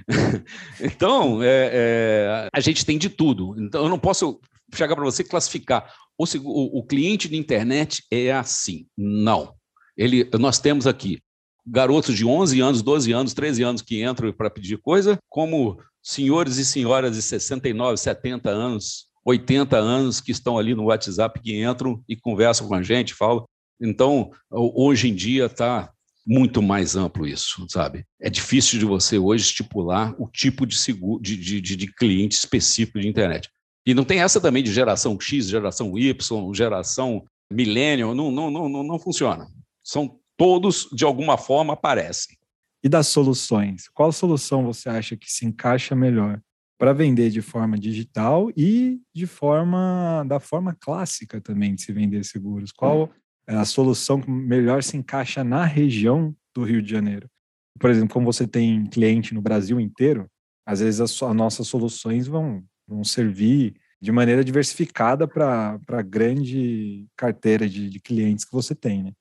[0.82, 3.56] então, é, é, a gente tem de tudo.
[3.60, 4.40] Então, eu não posso
[4.74, 5.94] chegar para você classificar.
[6.18, 8.86] O, o, o cliente de internet é assim.
[8.98, 9.54] Não.
[9.98, 11.22] Ele, nós temos aqui
[11.66, 16.58] garotos de 11 anos, 12 anos, 13 anos que entram para pedir coisa, como senhores
[16.58, 22.04] e senhoras de 69, 70 anos, 80 anos que estão ali no WhatsApp, que entram
[22.08, 23.46] e conversam com a gente, falam.
[23.82, 25.92] Então, hoje em dia está
[26.26, 28.06] muito mais amplo isso, sabe?
[28.20, 33.00] É difícil de você hoje estipular o tipo de, seguro, de, de, de cliente específico
[33.00, 33.50] de internet.
[33.86, 38.70] E não tem essa também de geração X, geração Y, geração millennial, não, não, não,
[38.70, 39.48] não, não funciona.
[39.84, 42.38] São todos, de alguma forma, aparecem.
[42.84, 43.88] E das soluções?
[43.90, 46.40] Qual solução você acha que se encaixa melhor
[46.80, 52.24] para vender de forma digital e de forma da forma clássica também de se vender
[52.24, 52.72] seguros?
[52.72, 53.12] Qual
[53.46, 57.30] é a solução que melhor se encaixa na região do Rio de Janeiro?
[57.78, 60.26] Por exemplo, como você tem cliente no Brasil inteiro,
[60.66, 67.06] às vezes as, as nossas soluções vão, vão servir de maneira diversificada para a grande
[67.18, 69.12] carteira de, de clientes que você tem, né?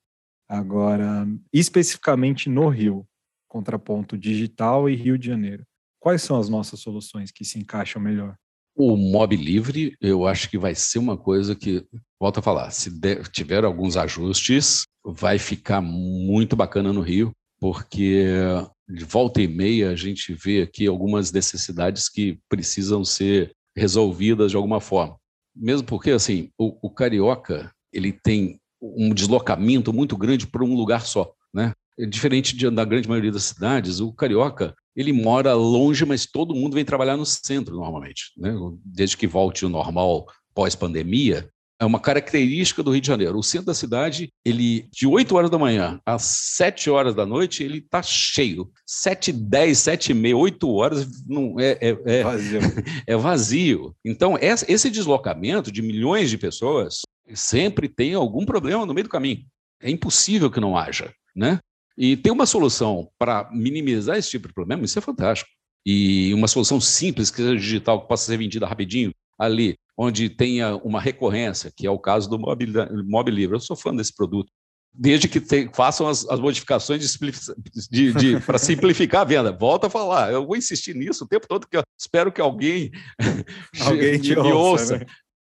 [0.49, 3.05] Agora, especificamente no Rio,
[3.49, 5.64] contraponto digital e Rio de Janeiro,
[5.98, 8.34] quais são as nossas soluções que se encaixam melhor?
[8.74, 11.84] O Mob Livre, eu acho que vai ser uma coisa que,
[12.20, 18.24] volto a falar, se der, tiver alguns ajustes, vai ficar muito bacana no Rio, porque
[18.88, 24.56] de volta e meia a gente vê aqui algumas necessidades que precisam ser resolvidas de
[24.56, 25.16] alguma forma.
[25.54, 31.04] Mesmo porque, assim, o, o carioca, ele tem um deslocamento muito grande para um lugar
[31.04, 31.72] só, né?
[31.98, 36.56] É diferente de, da grande maioria das cidades, o carioca ele mora longe, mas todo
[36.56, 38.52] mundo vem trabalhar no centro normalmente, né?
[38.84, 41.48] Desde que volte o normal pós-pandemia,
[41.80, 43.38] é uma característica do Rio de Janeiro.
[43.38, 46.22] O centro da cidade, ele de 8 horas da manhã às
[46.56, 48.68] 7 horas da noite, ele está cheio.
[48.84, 52.61] 7, 10, 7 e meia, 8 horas não é, é, é, vazio.
[53.06, 53.96] é vazio.
[54.04, 59.44] Então, esse deslocamento de milhões de pessoas sempre tem algum problema no meio do caminho.
[59.80, 61.61] É impossível que não haja, né?
[61.98, 65.50] E ter uma solução para minimizar esse tipo de problema, isso é fantástico.
[65.84, 70.76] E uma solução simples, que seja digital, que possa ser vendida rapidinho, ali, onde tenha
[70.76, 72.64] uma recorrência, que é o caso do Mob,
[73.04, 73.56] Mob Livre.
[73.56, 74.48] Eu sou fã desse produto.
[74.94, 77.18] Desde que te, façam as, as modificações
[78.46, 79.52] para simplificar a venda.
[79.52, 80.32] Volta a falar.
[80.32, 82.92] Eu vou insistir nisso o tempo todo, que espero que alguém,
[83.80, 84.94] alguém te me ouça.
[84.94, 84.98] ouça.
[84.98, 85.06] Né?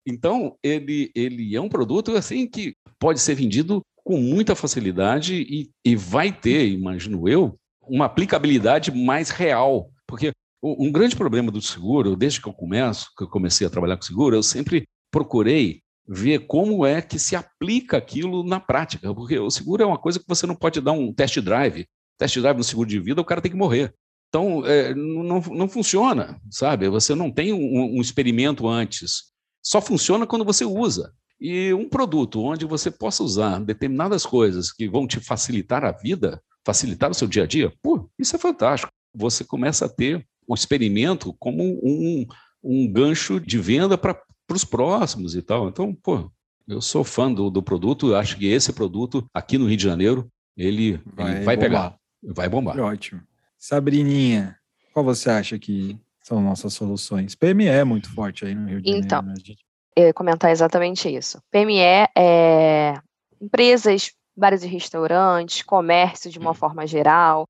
[0.07, 5.71] Então, ele, ele é um produto assim que pode ser vendido com muita facilidade e,
[5.85, 9.91] e vai ter, imagino eu, uma aplicabilidade mais real.
[10.07, 10.33] Porque
[10.63, 14.03] um grande problema do seguro, desde que eu começo, que eu comecei a trabalhar com
[14.03, 19.51] seguro, eu sempre procurei ver como é que se aplica aquilo na prática, porque o
[19.51, 21.87] seguro é uma coisa que você não pode dar um test drive.
[22.19, 23.95] Test drive no seguro de vida, o cara tem que morrer.
[24.29, 26.89] Então, é, não, não funciona, sabe?
[26.89, 29.25] Você não tem um, um experimento antes.
[29.63, 31.13] Só funciona quando você usa.
[31.41, 36.43] E um produto onde você possa usar determinadas coisas que vão te facilitar a vida,
[36.65, 38.93] facilitar o seu dia a dia, pô, isso é fantástico.
[39.15, 42.27] Você começa a ter o experimento como um,
[42.63, 44.21] um gancho de venda para
[44.51, 45.69] os próximos e tal.
[45.69, 46.31] Então, pô,
[46.67, 50.31] eu sou fã do, do produto, acho que esse produto aqui no Rio de Janeiro,
[50.57, 52.79] ele vai, ele vai pegar, vai bombar.
[52.81, 53.23] Ótimo.
[53.57, 54.57] Sabrininha,
[54.93, 57.35] qual você acha que são nossas soluções?
[57.35, 59.19] PME é muito forte aí no Rio de então, Janeiro.
[59.19, 59.35] Então, né?
[59.39, 59.68] eu ia
[60.15, 61.41] comentar exatamente isso.
[61.51, 62.95] PME é
[63.41, 67.45] empresas, bares e restaurantes, comércio de uma forma geral,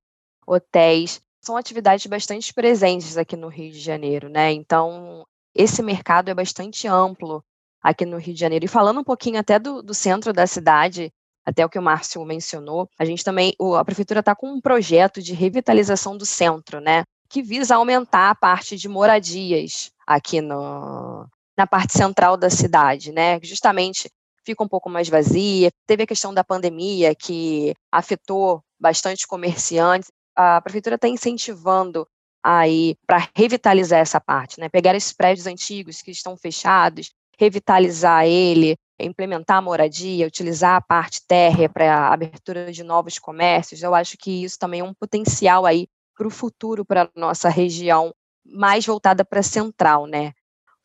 [0.47, 4.53] hotéis, são atividades bastante presentes aqui no Rio de Janeiro, né?
[4.53, 7.43] Então, esse mercado é bastante amplo
[7.83, 8.65] aqui no Rio de Janeiro.
[8.65, 11.11] E falando um pouquinho até do, do centro da cidade,
[11.45, 15.23] até o que o Márcio mencionou, a gente também, a prefeitura está com um projeto
[15.23, 17.05] de revitalização do centro, né?
[17.31, 21.27] Que visa aumentar a parte de moradias aqui no,
[21.59, 23.41] na parte central da cidade, né?
[23.43, 24.09] Justamente
[24.45, 25.73] fica um pouco mais vazia.
[25.89, 30.09] Teve a questão da pandemia que afetou bastante comerciantes.
[30.37, 32.07] A prefeitura está incentivando
[32.45, 34.69] aí para revitalizar essa parte, né?
[34.69, 41.21] Pegar esses prédios antigos que estão fechados, revitalizar ele, implementar a moradia, utilizar a parte
[41.27, 43.83] térrea para abertura de novos comércios.
[43.83, 48.13] Eu acho que isso também é um potencial aí para o futuro, para nossa região
[48.45, 50.33] mais voltada para central, né?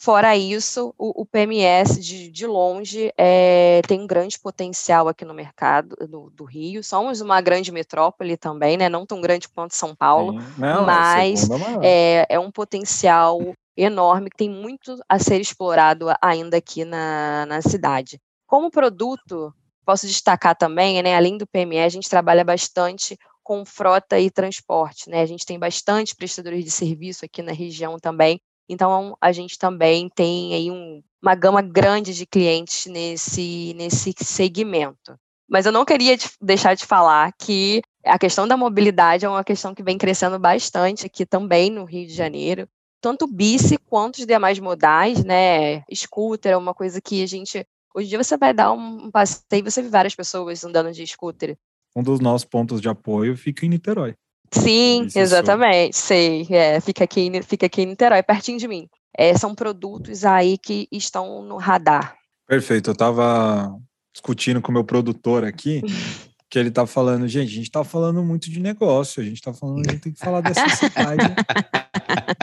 [0.03, 5.33] Fora isso, o, o PMS de, de longe é, tem um grande potencial aqui no
[5.33, 6.83] mercado do, do, Rio.
[6.83, 8.89] Somos uma grande metrópole também, né?
[8.89, 11.49] Não tão grande quanto São Paulo, Não, é mas
[11.81, 13.39] é, é, um potencial
[13.77, 18.19] enorme que tem muito a ser explorado ainda aqui na, na cidade.
[18.45, 19.53] Como produto,
[19.85, 21.15] posso destacar também, né?
[21.15, 25.21] Além do PME, a gente trabalha bastante com frota e transporte, né?
[25.21, 30.09] A gente tem bastante prestadores de serviço aqui na região também então, a gente também
[30.09, 35.17] tem aí um, uma gama grande de clientes nesse, nesse segmento.
[35.49, 39.75] Mas eu não queria deixar de falar que a questão da mobilidade é uma questão
[39.75, 42.67] que vem crescendo bastante aqui também no Rio de Janeiro.
[43.01, 45.83] Tanto o bici quanto os demais modais, né?
[45.93, 47.65] Scooter é uma coisa que a gente.
[47.93, 51.05] Hoje em dia você vai dar um passeio e você vê várias pessoas andando de
[51.05, 51.57] scooter.
[51.95, 54.15] Um dos nossos pontos de apoio fica em Niterói.
[54.53, 55.97] Sim, exatamente.
[55.97, 56.47] Sei.
[56.49, 58.87] É, fica, aqui, fica aqui em Niterói, pertinho de mim.
[59.17, 62.15] É, são produtos aí que estão no radar.
[62.47, 62.89] Perfeito.
[62.89, 63.75] Eu estava
[64.13, 65.81] discutindo com o meu produtor aqui,
[66.49, 69.51] que ele tá falando, gente, a gente tá falando muito de negócio, a gente tá
[69.53, 71.35] falando, a gente tem que falar dessa cidade,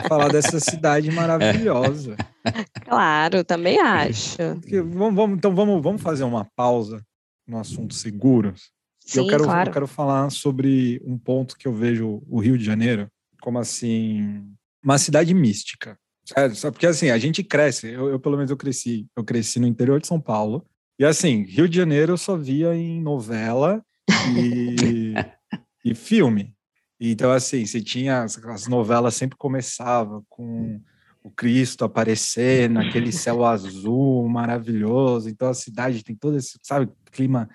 [0.09, 2.17] falar dessa cidade maravilhosa.
[2.85, 4.37] Claro, também acho.
[4.93, 7.05] vamos, vamos, então vamos, vamos fazer uma pausa
[7.47, 8.73] no assunto seguros
[9.11, 9.69] Sim, eu quero, claro.
[9.69, 13.09] eu quero falar sobre um ponto que eu vejo o Rio de Janeiro
[13.41, 14.47] como assim
[14.83, 15.99] uma cidade mística.
[16.55, 19.67] Só porque assim, a gente cresce, eu, eu, pelo menos eu cresci, eu cresci no
[19.67, 20.65] interior de São Paulo,
[20.99, 23.83] e assim, Rio de Janeiro eu só via em novela
[24.37, 25.15] e,
[25.85, 26.55] e filme.
[27.01, 30.81] Então assim, você tinha as novelas sempre começava com
[31.25, 35.29] o Cristo aparecer naquele céu azul maravilhoso.
[35.29, 37.49] Então a cidade tem todo esse, sabe, clima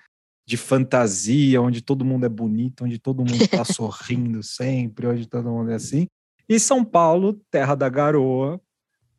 [0.46, 5.50] de fantasia, onde todo mundo é bonito, onde todo mundo está sorrindo sempre, onde todo
[5.50, 6.06] mundo é assim.
[6.48, 8.60] E São Paulo, terra da garoa,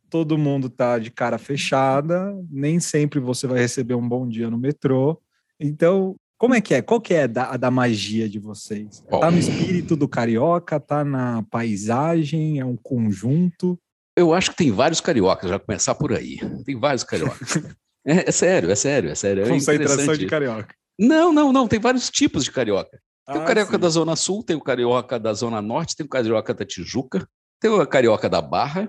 [0.08, 4.56] todo mundo tá de cara fechada, nem sempre você vai receber um bom dia no
[4.56, 5.20] metrô.
[5.60, 6.80] Então, como é que é?
[6.80, 9.04] Qual que é a da, a da magia de vocês?
[9.10, 9.20] Bom.
[9.20, 13.78] Tá no espírito do carioca, tá na paisagem, é um conjunto?
[14.16, 16.38] Eu acho que tem vários cariocas, já começar por aí.
[16.64, 17.56] Tem vários cariocas.
[18.06, 19.44] é, é, sério, é sério, é sério.
[19.44, 20.74] É Concentração de carioca.
[20.98, 21.68] Não, não, não.
[21.68, 22.98] Tem vários tipos de carioca.
[23.26, 23.78] Tem ah, o carioca sim.
[23.78, 27.28] da Zona Sul, tem o carioca da Zona Norte, tem o carioca da Tijuca,
[27.60, 28.88] tem o carioca da Barra,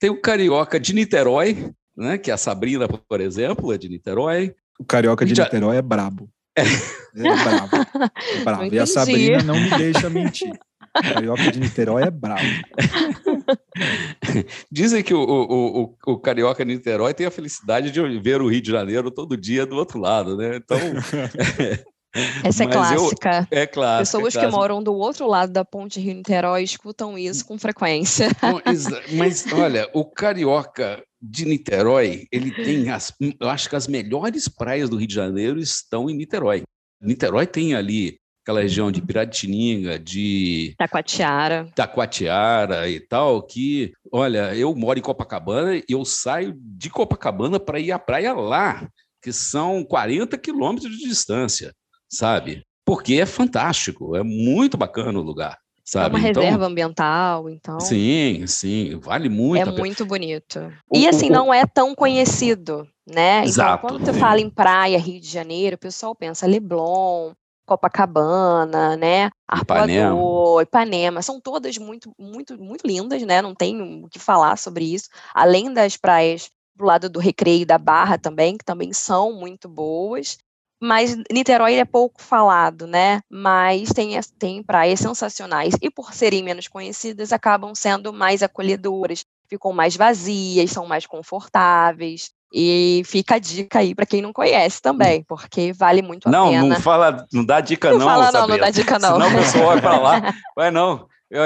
[0.00, 2.18] tem o carioca de Niterói, né?
[2.18, 4.54] Que é a Sabrina, por exemplo, é de Niterói.
[4.78, 5.44] O carioca de Já...
[5.44, 6.28] Niterói é brabo.
[6.56, 7.76] É, é brabo.
[8.34, 8.74] É brabo.
[8.74, 10.52] E a Sabrina não me deixa mentir.
[11.06, 12.40] O carioca de Niterói é brabo.
[14.70, 18.48] Dizem que o, o, o, o, carioca de Niterói tem a felicidade de ver o
[18.48, 20.56] Rio de Janeiro todo dia do outro lado, né?
[20.56, 20.78] Então.
[22.42, 23.46] Essa é clássica.
[23.50, 24.18] Eu, é clássica.
[24.18, 28.28] Pessoas é que moram do outro lado da ponte Rio-Niterói escutam isso com frequência.
[29.12, 34.88] Mas, olha, o carioca de Niterói, ele tem as, eu acho que as melhores praias
[34.88, 36.62] do Rio de Janeiro estão em Niterói.
[37.02, 41.68] Niterói tem ali aquela região de Piratininga, de Taquatiara.
[41.74, 47.80] Taquatiara e tal, que, olha, eu moro em Copacabana e eu saio de Copacabana para
[47.80, 48.88] ir à praia lá,
[49.20, 51.74] que são 40 quilômetros de distância,
[52.08, 52.62] sabe?
[52.84, 55.58] Porque é fantástico, é muito bacana o lugar.
[55.84, 56.16] Sabe?
[56.16, 57.80] É uma então, reserva ambiental, então.
[57.80, 59.68] Sim, sim, vale muito.
[59.68, 60.72] É muito bonito.
[60.88, 63.44] O, e assim, o, não é tão conhecido né?
[63.44, 63.86] Exato.
[63.86, 67.32] Então, quando você fala em praia, Rio de Janeiro, o pessoal pensa Leblon,
[67.66, 69.30] Copacabana, né?
[69.60, 70.08] Ipanema.
[70.08, 73.42] Arpoador, Ipanema, são todas muito, muito, muito lindas, né?
[73.42, 75.08] Não tem o que falar sobre isso.
[75.34, 80.38] Além das praias do lado do Recreio da Barra também, que também são muito boas.
[80.80, 83.20] Mas Niterói é pouco falado, né?
[83.30, 85.74] Mas tem, tem praias sensacionais.
[85.80, 92.30] E por serem menos conhecidas, acabam sendo mais acolhedoras, ficam mais vazias, são mais confortáveis.
[92.52, 96.50] E fica a dica aí para quem não conhece também, porque vale muito a não,
[96.50, 96.66] pena.
[96.66, 97.98] Não, fala, não dá dica não.
[97.98, 98.40] Não fala Sabrina.
[98.40, 99.12] não, não dá dica não.
[99.12, 100.34] Senão o pessoal vai para lá.
[100.54, 101.08] Vai não.
[101.28, 101.42] Eu,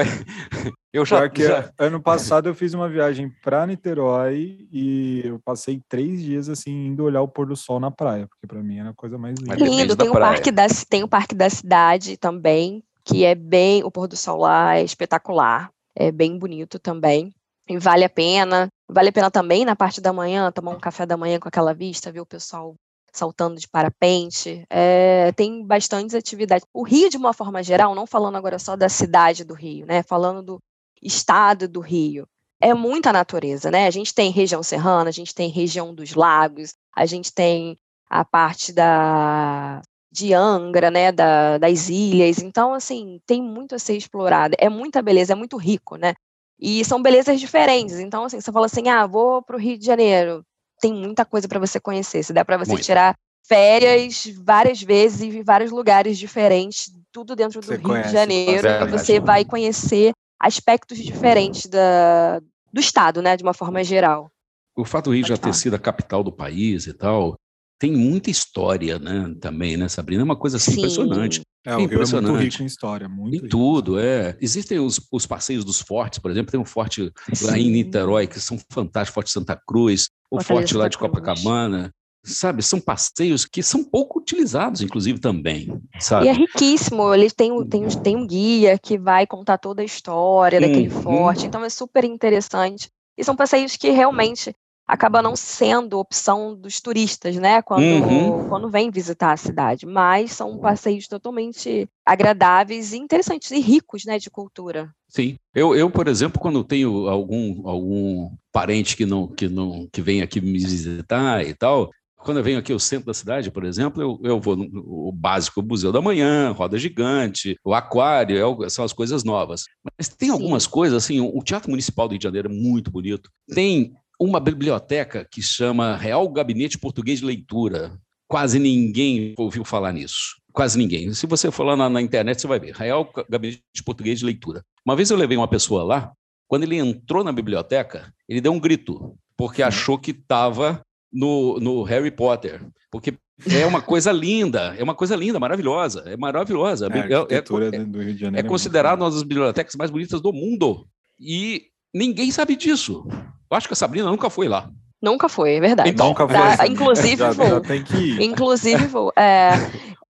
[0.92, 1.70] eu já, Porque já...
[1.78, 7.04] ano passado eu fiz uma viagem para Niterói e eu passei três dias assim indo
[7.04, 9.54] olhar o pôr do sol na praia, porque para mim era a coisa mais linda.
[9.54, 13.90] Lindo, tem o, parque da, tem o Parque da Cidade também, que é bem, o
[13.90, 17.32] pôr do sol lá é espetacular, é bem bonito também.
[17.68, 18.68] E vale a pena.
[18.92, 21.72] Vale a pena também na parte da manhã tomar um café da manhã com aquela
[21.72, 22.74] vista, ver o pessoal
[23.12, 24.64] saltando de parapente.
[24.68, 26.66] É, tem bastantes atividades.
[26.72, 30.02] O Rio, de uma forma geral, não falando agora só da cidade do Rio, né?
[30.02, 30.58] Falando do
[31.02, 32.26] estado do Rio.
[32.60, 33.86] É muita natureza, né?
[33.86, 37.76] A gente tem região serrana, a gente tem região dos lagos, a gente tem
[38.08, 39.80] a parte da
[40.12, 42.40] de Angra, né, da, das ilhas.
[42.42, 44.56] Então, assim, tem muito a ser explorado.
[44.58, 46.14] É muita beleza, é muito rico, né?
[46.60, 47.98] E são belezas diferentes.
[47.98, 50.44] Então, assim, você fala assim, ah, vou para o Rio de Janeiro.
[50.80, 52.22] Tem muita coisa para você conhecer.
[52.22, 52.84] Se dá para você Muito.
[52.84, 53.14] tirar
[53.46, 58.68] férias várias vezes em vários lugares diferentes, tudo dentro do Você Rio conhece, de Janeiro.
[58.68, 62.40] E você vai conhecer aspectos diferentes da,
[62.72, 64.30] do estado, né, de uma forma geral.
[64.76, 65.54] O fato do Rio Pode já ter falar.
[65.54, 67.34] sido a capital do país e tal,
[67.80, 70.20] tem muita história, né, também, né, Sabrina?
[70.20, 70.78] É uma coisa assim, Sim.
[70.78, 71.40] impressionante.
[71.66, 72.44] É, o Rio é muito Impressionante.
[72.44, 73.48] rico em história, muito Em rico.
[73.48, 74.36] tudo, é.
[74.40, 77.10] Existem os, os passeios dos fortes, por exemplo, tem um forte
[77.42, 77.70] lá em Sim.
[77.72, 80.98] Niterói, que são fantásticos, Forte Santa Cruz, o Fortaleza forte lá de.
[80.98, 81.90] Copacabana,
[82.22, 82.62] sabe?
[82.62, 86.26] São passeios que são pouco utilizados, inclusive, também, sabe?
[86.26, 89.80] E é riquíssimo, ele tem, um- tem, um- tem um guia que vai contar toda
[89.80, 91.02] a história daquele Uhum.
[91.02, 92.90] forte, então é super interessante.
[93.18, 94.54] E são passeios que realmente
[94.90, 98.48] acabam não sendo opção dos turistas, né, quando, Uhum.
[98.48, 104.18] quando vêm visitar a cidade, mas são passeios totalmente agradáveis e interessantes e ricos, né,
[104.18, 104.90] de cultura.
[105.08, 105.36] Sim.
[105.54, 110.22] Eu, eu, por exemplo, quando tenho algum, algum parente que não, que não que vem
[110.22, 114.02] aqui me visitar e tal, quando eu venho aqui ao centro da cidade, por exemplo,
[114.02, 114.68] eu, eu vou no
[115.08, 119.64] o básico, o Museu da Manhã, Roda Gigante, o Aquário, é são as coisas novas.
[119.98, 120.34] Mas tem Sim.
[120.34, 123.30] algumas coisas, assim, o Teatro Municipal do Rio de Janeiro é muito bonito.
[123.54, 127.98] Tem uma biblioteca que chama Real Gabinete Português de Leitura.
[128.28, 130.36] Quase ninguém ouviu falar nisso.
[130.52, 131.12] Quase ninguém.
[131.14, 132.74] Se você for lá na, na internet, você vai ver.
[132.74, 134.62] Real Gabinete Português de Leitura.
[134.84, 136.12] Uma vez eu levei uma pessoa lá,
[136.46, 141.82] quando ele entrou na biblioteca, ele deu um grito, porque achou que estava no, no
[141.82, 142.60] Harry Potter.
[142.90, 143.14] Porque
[143.48, 146.86] é uma coisa linda, é uma coisa linda, maravilhosa, é maravilhosa.
[146.86, 148.68] É, a É- é- é- do Rio de é muito
[149.04, 150.86] uma das bibliotecas mais bonitas do mundo.
[151.18, 153.04] E ninguém sabe disso.
[153.50, 154.70] Eu acho que a Sabrina nunca foi lá.
[155.02, 155.88] Nunca foi, é verdade.
[155.90, 156.36] Então, Nunca foi.
[156.56, 157.48] Tá, inclusive já, vou.
[157.48, 158.22] já tem que ir.
[158.22, 159.12] Inclusive, vou.
[159.16, 159.50] É,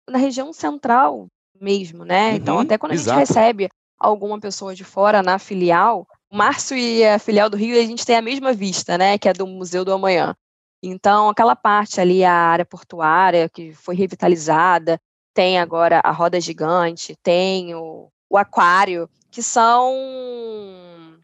[0.10, 1.28] na região central
[1.60, 2.36] mesmo, né?
[2.36, 3.20] Então, Uhum, até quando a gente exato.
[3.20, 3.70] recebe
[4.00, 8.06] alguma pessoa de fora na filial, o Márcio e a filial do Rio, a gente
[8.06, 9.18] tem a mesma vista, né?
[9.18, 10.36] Que é do Museu do Amanhã.
[10.82, 14.98] Então, aquela parte ali, a área portuária, que foi revitalizada,
[15.36, 19.94] tem agora a roda gigante, tem o, o aquário, que são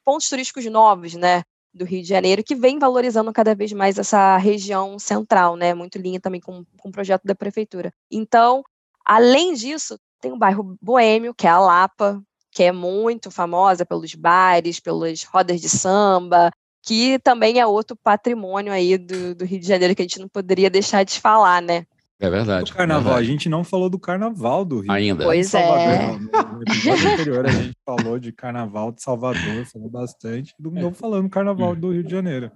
[0.05, 1.41] pontos turísticos novos, né?
[1.75, 5.73] do Rio de Janeiro, que vem valorizando cada vez mais essa região central, né?
[5.73, 7.93] Muito linha também com, com o projeto da prefeitura.
[8.09, 8.63] Então,
[9.03, 14.15] além disso, tem o bairro Boêmio, que é a Lapa, que é muito famosa pelos
[14.15, 16.49] bares, pelas rodas de samba,
[16.81, 20.29] que também é outro patrimônio aí do, do Rio de Janeiro que a gente não
[20.29, 21.85] poderia deixar de falar, né?
[22.19, 22.71] É verdade.
[22.71, 23.27] Do carnaval, a verdade.
[23.27, 24.91] gente não falou do carnaval do Rio.
[24.91, 25.25] Ainda.
[25.25, 26.07] Pois Em Salvador, é.
[26.11, 26.53] não.
[26.55, 30.53] No episódio anterior a gente falou de carnaval de Salvador, falou bastante.
[30.57, 32.51] Do novo falando do carnaval do Rio de Janeiro.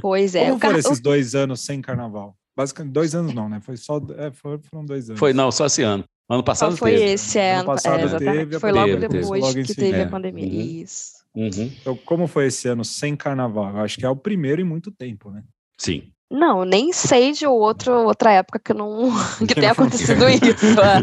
[0.00, 0.46] Pois é.
[0.48, 2.36] Como car- foram esses dois anos sem carnaval?
[2.56, 3.60] Basicamente, dois anos não, né?
[3.60, 4.00] Foi só.
[4.16, 5.18] É, foram dois anos.
[5.18, 6.04] Foi, não, só esse ano.
[6.28, 7.04] Ano passado Qual foi teve.
[7.12, 7.66] esse Ano ano?
[7.66, 8.36] passado é, exatamente.
[8.38, 9.08] teve a foi logo teve.
[9.08, 10.02] depois Logo que teve É.
[10.02, 10.44] a pandemia.
[10.46, 10.60] Uhum.
[10.82, 11.12] Isso.
[11.34, 11.72] Uhum.
[11.80, 13.70] Então, como foi esse ano sem carnaval?
[13.76, 15.42] Eu acho que é o primeiro em muito tempo, né?
[15.78, 16.10] Sim.
[16.30, 19.10] Não, nem sei de outro, outra época que não
[19.46, 20.80] que tenha acontecido isso.
[20.80, 20.98] é.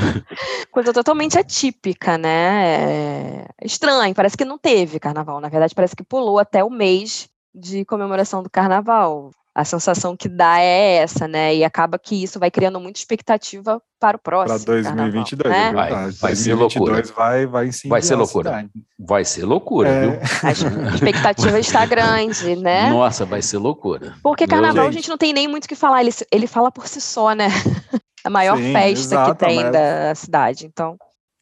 [0.72, 3.44] Coisa totalmente atípica, né?
[3.60, 5.40] É estranho, parece que não teve carnaval.
[5.40, 9.30] Na verdade, parece que pulou até o mês de comemoração do carnaval.
[9.54, 11.54] A sensação que dá é essa, né?
[11.54, 14.58] E acaba que isso vai criando muita expectativa para o próximo.
[14.64, 16.18] Para 2022, carnaval, é Vai, verdade.
[16.20, 17.14] vai ser 2022 loucura.
[17.14, 18.68] Vai, vai, sim Vai ser loucura.
[18.98, 20.00] Vai ser loucura, É.
[20.10, 20.20] viu?
[20.42, 22.90] A expectativa está grande, né?
[22.90, 24.14] Nossa, vai ser loucura.
[24.22, 25.08] Porque Meu carnaval a gente.
[25.08, 27.46] não tem nem muito o que falar, ele, ele fala por si só, né?
[28.24, 30.66] A maior Sim, festa exato, que tem mas- da cidade.
[30.66, 30.96] Então,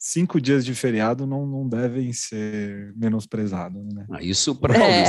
[0.05, 4.05] Cinco dias de feriado não, não devem ser menosprezados, né?
[4.11, 5.05] Ah, Isso para É.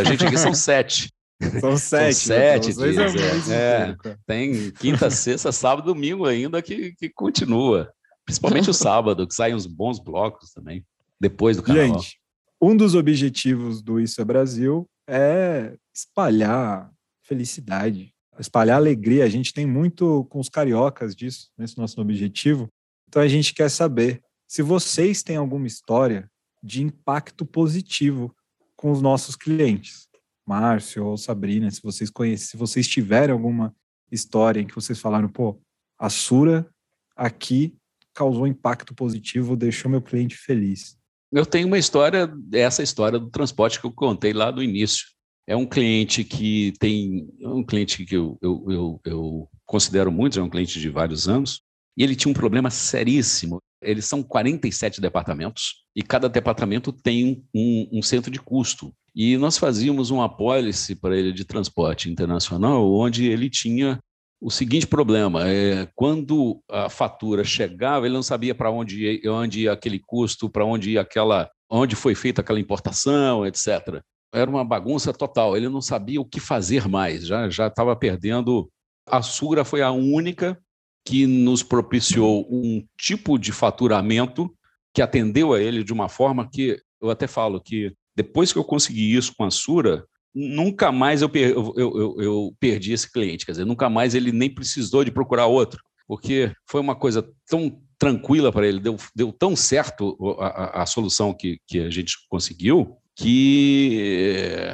[0.00, 1.12] a gente aqui são sete.
[1.60, 2.14] São sete.
[2.14, 2.90] sete né?
[2.92, 3.96] Dias, é é.
[4.04, 4.16] É.
[4.26, 7.92] Tem quinta, sexta, sábado, domingo ainda que, que continua.
[8.24, 10.84] Principalmente o sábado, que saem uns bons blocos também,
[11.20, 12.00] depois do carnaval.
[12.00, 12.18] Gente,
[12.60, 16.90] um dos objetivos do Isso é Brasil é espalhar
[17.22, 19.24] felicidade, espalhar alegria.
[19.24, 22.68] A gente tem muito com os cariocas disso, nesse nosso objetivo.
[23.08, 26.28] Então a gente quer saber se vocês têm alguma história
[26.62, 28.34] de impacto positivo
[28.76, 30.07] com os nossos clientes.
[30.48, 33.74] Márcio ou Sabrina, se vocês conhecem, se vocês tiverem alguma
[34.10, 35.60] história em que vocês falaram, pô,
[35.98, 36.66] a Sura
[37.14, 37.76] aqui
[38.14, 40.96] causou impacto positivo, deixou meu cliente feliz.
[41.30, 45.06] Eu tenho uma história, essa história do transporte que eu contei lá do início.
[45.46, 50.40] É um cliente que tem, é um cliente que eu, eu, eu, eu considero muito,
[50.40, 51.60] é um cliente de vários anos,
[51.96, 53.60] e ele tinha um problema seríssimo.
[53.82, 58.94] Eles são 47 departamentos e cada departamento tem um, um centro de custo.
[59.18, 63.98] E nós fazíamos uma apólice para ele de transporte internacional, onde ele tinha
[64.40, 69.72] o seguinte problema: é, quando a fatura chegava, ele não sabia para onde onde ia
[69.72, 74.00] aquele custo, para onde ia aquela, onde foi feita aquela importação, etc.
[74.32, 75.56] Era uma bagunça total.
[75.56, 77.26] Ele não sabia o que fazer mais.
[77.26, 78.70] Já já estava perdendo.
[79.04, 80.56] A Sura foi a única
[81.04, 84.48] que nos propiciou um tipo de faturamento
[84.94, 88.64] que atendeu a ele de uma forma que eu até falo que depois que eu
[88.64, 90.04] consegui isso com a Sura,
[90.34, 94.32] nunca mais eu, per, eu, eu, eu, perdi esse cliente, quer dizer, nunca mais ele
[94.32, 99.32] nem precisou de procurar outro, porque foi uma coisa tão tranquila para ele, deu, deu
[99.32, 104.66] tão certo a, a, a solução que, que a gente conseguiu, que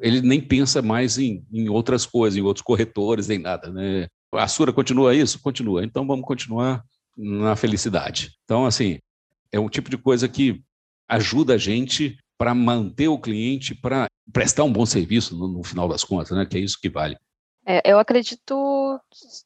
[0.00, 3.72] ele nem pensa mais em, em outras coisas, em outros corretores, nem nada.
[3.72, 4.06] Né?
[4.32, 5.40] A Sura continua isso?
[5.40, 5.84] Continua.
[5.84, 6.84] Então vamos continuar
[7.16, 8.30] na felicidade.
[8.44, 8.98] Então, assim,
[9.50, 10.62] é um tipo de coisa que
[11.08, 15.88] ajuda a gente para manter o cliente, para prestar um bom serviço no, no, final
[15.88, 16.44] das contas, né?
[16.44, 17.16] Que é isso que vale.
[17.64, 19.00] É, eu acredito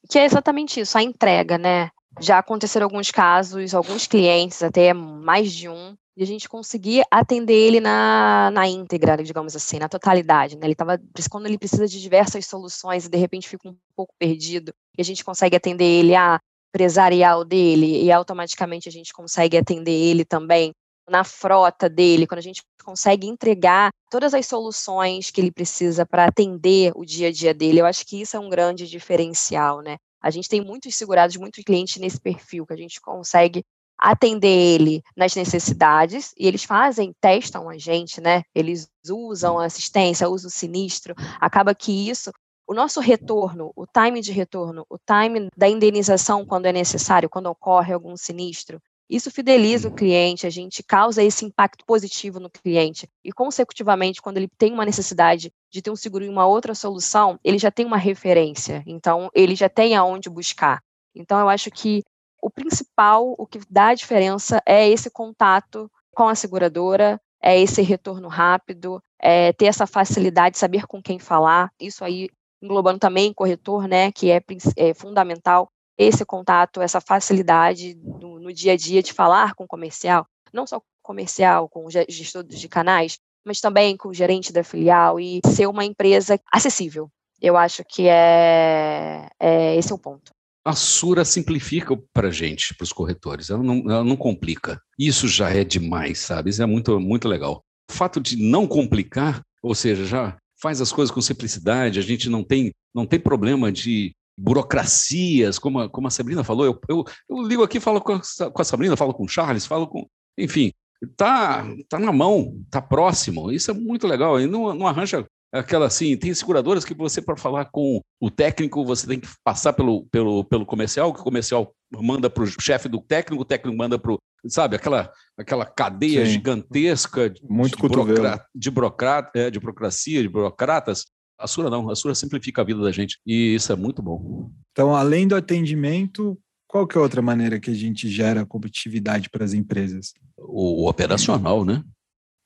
[0.09, 1.91] que é exatamente isso, a entrega, né?
[2.19, 7.53] Já aconteceram alguns casos, alguns clientes, até mais de um, e a gente conseguir atender
[7.53, 10.67] ele na, na íntegra, digamos assim, na totalidade, né?
[10.67, 10.99] Ele tava,
[11.31, 15.05] quando ele precisa de diversas soluções e de repente fica um pouco perdido, e a
[15.05, 16.37] gente consegue atender ele a
[16.75, 20.73] empresarial dele, e automaticamente a gente consegue atender ele também
[21.09, 26.25] na frota dele, quando a gente consegue entregar todas as soluções que ele precisa para
[26.25, 29.97] atender o dia a dia dele, eu acho que isso é um grande diferencial, né?
[30.21, 33.63] A gente tem muitos segurados, muitos clientes nesse perfil, que a gente consegue
[33.97, 38.43] atender ele nas necessidades, e eles fazem, testam a gente, né?
[38.55, 42.31] Eles usam a assistência, usam o sinistro, acaba que isso
[42.69, 47.47] o nosso retorno, o time de retorno, o time da indenização quando é necessário, quando
[47.47, 48.79] ocorre algum sinistro,
[49.09, 53.09] isso fideliza o cliente, a gente causa esse impacto positivo no cliente.
[53.23, 57.39] E, consecutivamente, quando ele tem uma necessidade de ter um seguro em uma outra solução,
[57.43, 58.83] ele já tem uma referência.
[58.85, 60.79] Então, ele já tem aonde buscar.
[61.15, 62.03] Então, eu acho que
[62.41, 67.81] o principal, o que dá a diferença é esse contato com a seguradora, é esse
[67.81, 71.71] retorno rápido, é ter essa facilidade, saber com quem falar.
[71.79, 72.29] Isso aí,
[72.61, 74.41] englobando também corretor, né, que é,
[74.77, 79.67] é fundamental esse contato, essa facilidade no, no, dia a dia de falar com o
[79.67, 84.63] comercial, não só comercial, com o gestor de canais, mas também com o gerente da
[84.63, 87.11] filial e ser uma empresa acessível.
[87.41, 90.31] Eu acho que é, é esse é o ponto.
[90.63, 94.81] A Sura simplifica para a gente, para os corretores, ela não, ela não complica.
[94.97, 96.49] Isso já é demais, sabe?
[96.49, 97.63] Isso é muito, muito legal.
[97.89, 102.29] O fato de não complicar, ou seja, já faz as coisas com simplicidade, a gente
[102.29, 106.65] não tem, não tem problema de burocracias, como a, como a Sabrina falou.
[106.65, 109.65] Eu, eu, eu ligo aqui, falo com a, com a Sabrina, falo com o Charles,
[109.65, 110.07] falo com.
[110.37, 110.71] Enfim,
[111.17, 113.51] tá, tá na mão, tá próximo.
[113.51, 114.39] Isso é muito legal.
[114.39, 116.15] E não, não arranja aquela assim.
[116.15, 120.43] Tem seguradoras que você, para falar com o técnico, você tem que passar pelo, pelo,
[120.45, 124.13] pelo comercial, que o comercial manda para o chefe do técnico, o técnico manda para
[124.13, 124.19] o.
[124.47, 126.31] Sabe, aquela, aquela cadeia Sim.
[126.31, 131.07] gigantesca Muito de, burocra, de, burocrata, é, de burocracia, de burocratas.
[131.39, 134.51] A Sura não, a Sura simplifica a vida da gente e isso é muito bom.
[134.71, 136.37] Então, além do atendimento,
[136.67, 140.13] qual que é outra maneira que a gente gera competitividade para as empresas?
[140.37, 141.83] O, o operacional, né?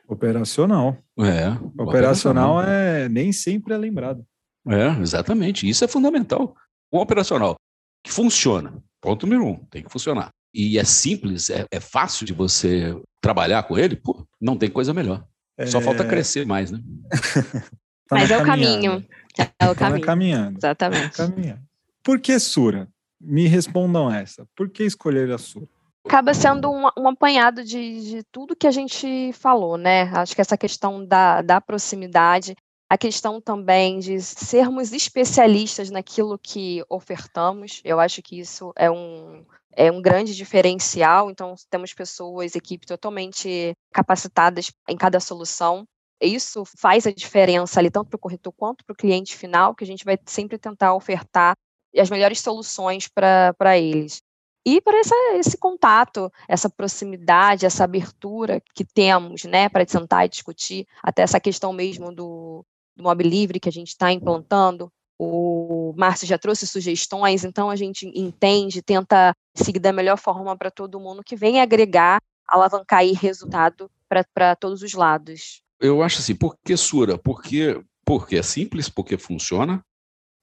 [0.07, 0.97] Operacional.
[1.17, 1.49] É.
[1.49, 4.23] Operacional, operacional é nem sempre é lembrado.
[4.67, 5.67] É, exatamente.
[5.67, 6.55] Isso é fundamental.
[6.91, 7.55] O operacional
[8.03, 8.81] que funciona.
[9.01, 10.29] Ponto número um, tem que funcionar.
[10.53, 14.93] E é simples, é, é fácil de você trabalhar com ele, pô, não tem coisa
[14.93, 15.25] melhor.
[15.57, 15.65] É...
[15.65, 16.79] Só falta crescer mais, né?
[18.07, 19.05] tá Mas é o caminho.
[19.37, 20.05] É o tá caminho.
[20.05, 20.57] caminhando.
[20.57, 21.17] Exatamente.
[21.17, 21.61] Tá caminhando.
[22.03, 22.87] Por que Sura?
[23.19, 24.45] Me respondam essa.
[24.55, 25.67] Por que escolher a Sura?
[26.05, 30.03] acaba sendo um, um apanhado de, de, tudo que a gente falou, né?
[30.13, 32.55] Acho que essa questão da, da proximidade,
[32.89, 39.45] a questão também de sermos especialistas naquilo que ofertamos, eu acho que isso é um,
[39.71, 41.31] é um grande diferencial.
[41.31, 45.87] Então, temos pessoas, equipe totalmente capacitadas em cada solução.
[46.25, 49.83] Isso faz a diferença ali, tanto para o corretor quanto para o cliente final, que
[49.83, 51.55] a gente vai sempre tentar ofertar
[51.95, 54.21] as melhores soluções para eles
[54.65, 54.99] e para
[55.35, 61.39] esse contato, essa proximidade, essa abertura que temos, né, para sentar e discutir, até essa
[61.39, 62.65] questão mesmo do,
[62.95, 64.91] do mob livre que a gente está implantando.
[65.19, 70.71] O Márcio já trouxe sugestões, então a gente entende, tenta seguir da melhor forma para
[70.71, 75.62] todo mundo que vem agregar, alavancar aí resultado para todos os lados.
[75.83, 77.17] Eu acho assim, por que Sura?
[77.17, 79.83] Porque, porque é simples, porque funciona,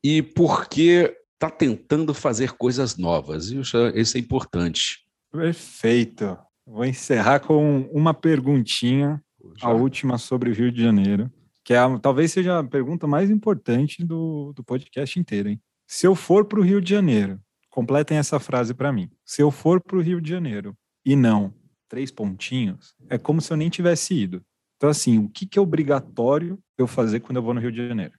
[0.04, 3.50] e porque está tentando fazer coisas novas.
[3.50, 5.06] Isso, isso é importante.
[5.32, 6.36] Perfeito.
[6.66, 9.22] Vou encerrar com uma perguntinha,
[9.56, 9.68] Já.
[9.68, 11.32] a última sobre o Rio de Janeiro,
[11.64, 15.48] que é a, talvez seja a pergunta mais importante do, do podcast inteiro.
[15.48, 15.60] Hein?
[15.86, 19.10] Se eu for para o Rio de Janeiro, completem essa frase para mim.
[19.24, 21.54] Se eu for para o Rio de Janeiro e não
[21.88, 24.44] três pontinhos, é como se eu nem tivesse ido.
[24.80, 27.86] Então, assim, o que, que é obrigatório eu fazer quando eu vou no Rio de
[27.86, 28.14] Janeiro?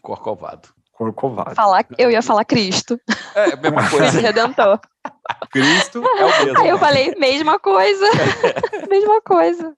[0.00, 0.70] Corcovado.
[0.90, 1.54] Corcovado.
[1.54, 2.98] Falar, eu ia falar Cristo.
[3.34, 4.18] É, a mesma coisa.
[4.18, 4.80] Redentor.
[5.50, 6.60] Cristo é o mesmo.
[6.60, 8.06] Aí eu falei, mesma coisa.
[8.88, 9.74] mesma coisa.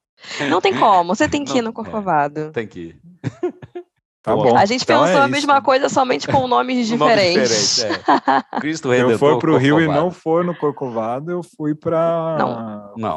[0.49, 2.41] Não tem como, você tem que ir no Corcovado.
[2.41, 3.01] É, tem que ir.
[4.22, 4.57] Tá bom.
[4.57, 7.83] A gente então pensou é a mesma coisa somente com nomes diferentes.
[7.83, 8.61] Nome diferente, é.
[8.61, 9.12] Cristo Redentor.
[9.12, 12.37] Eu for para o Rio e não for no Corcovado, eu fui para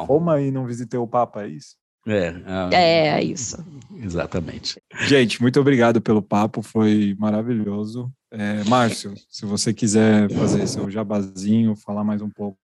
[0.08, 1.76] Roma e não visitei o Papa, é isso?
[2.06, 2.34] É,
[2.72, 3.56] é, é isso.
[3.96, 4.80] Exatamente.
[5.06, 8.12] Gente, muito obrigado pelo papo, foi maravilhoso.
[8.30, 12.58] É, Márcio, se você quiser fazer seu jabazinho, falar mais um pouco.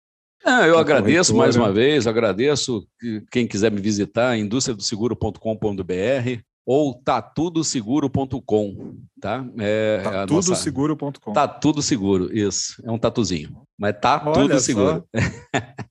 [0.45, 1.39] Ah, eu agradeço corretora.
[1.39, 2.87] mais uma vez, agradeço
[3.30, 9.47] quem quiser me visitar, indústriadoseguro.com.br ou tatudoseguro.com, tá?
[9.57, 11.31] É tatudoseguro.com.
[11.31, 11.33] Nossa...
[11.33, 12.83] Tá tudo seguro, isso.
[12.85, 15.07] É um tatuzinho, mas tá Olha tudo seguro.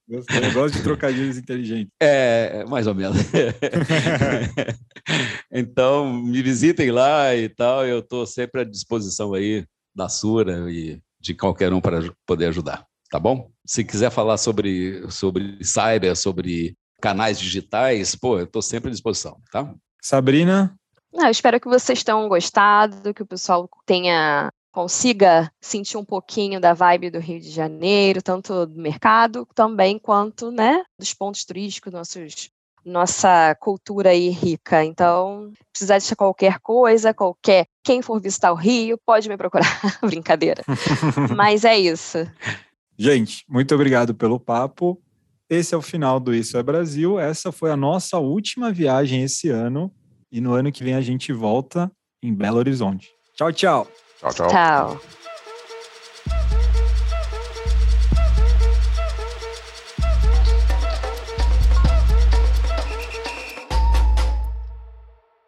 [0.09, 1.93] Eu gosto de trocadilhos inteligentes.
[2.01, 3.15] É, mais ou menos.
[5.51, 9.65] então, me visitem lá e tal, eu estou sempre à disposição aí
[9.95, 13.49] da Sura e de qualquer um para poder ajudar, tá bom?
[13.65, 19.39] Se quiser falar sobre, sobre cyber, sobre canais digitais, pô, eu estou sempre à disposição,
[19.51, 19.73] tá?
[20.05, 20.77] Sabrina?
[21.11, 26.73] eu espero que vocês tenham gostado, que o pessoal tenha consiga sentir um pouquinho da
[26.73, 32.51] vibe do Rio de Janeiro, tanto do mercado também quanto, né, dos pontos turísticos, nossos
[32.85, 34.85] nossa cultura aí rica.
[34.85, 39.65] Então, precisar de qualquer coisa, qualquer quem for visitar o Rio, pode me procurar.
[40.05, 40.63] Brincadeira.
[41.35, 42.19] Mas é isso.
[42.95, 45.01] Gente, muito obrigado pelo papo.
[45.49, 47.19] Esse é o final do Isso é Brasil.
[47.19, 49.91] Essa foi a nossa última viagem esse ano.
[50.31, 51.91] E no ano que vem a gente volta
[52.21, 53.09] em Belo Horizonte.
[53.35, 53.87] Tchau, tchau.
[54.19, 54.47] Tchau, tchau.
[54.47, 55.01] Tchau.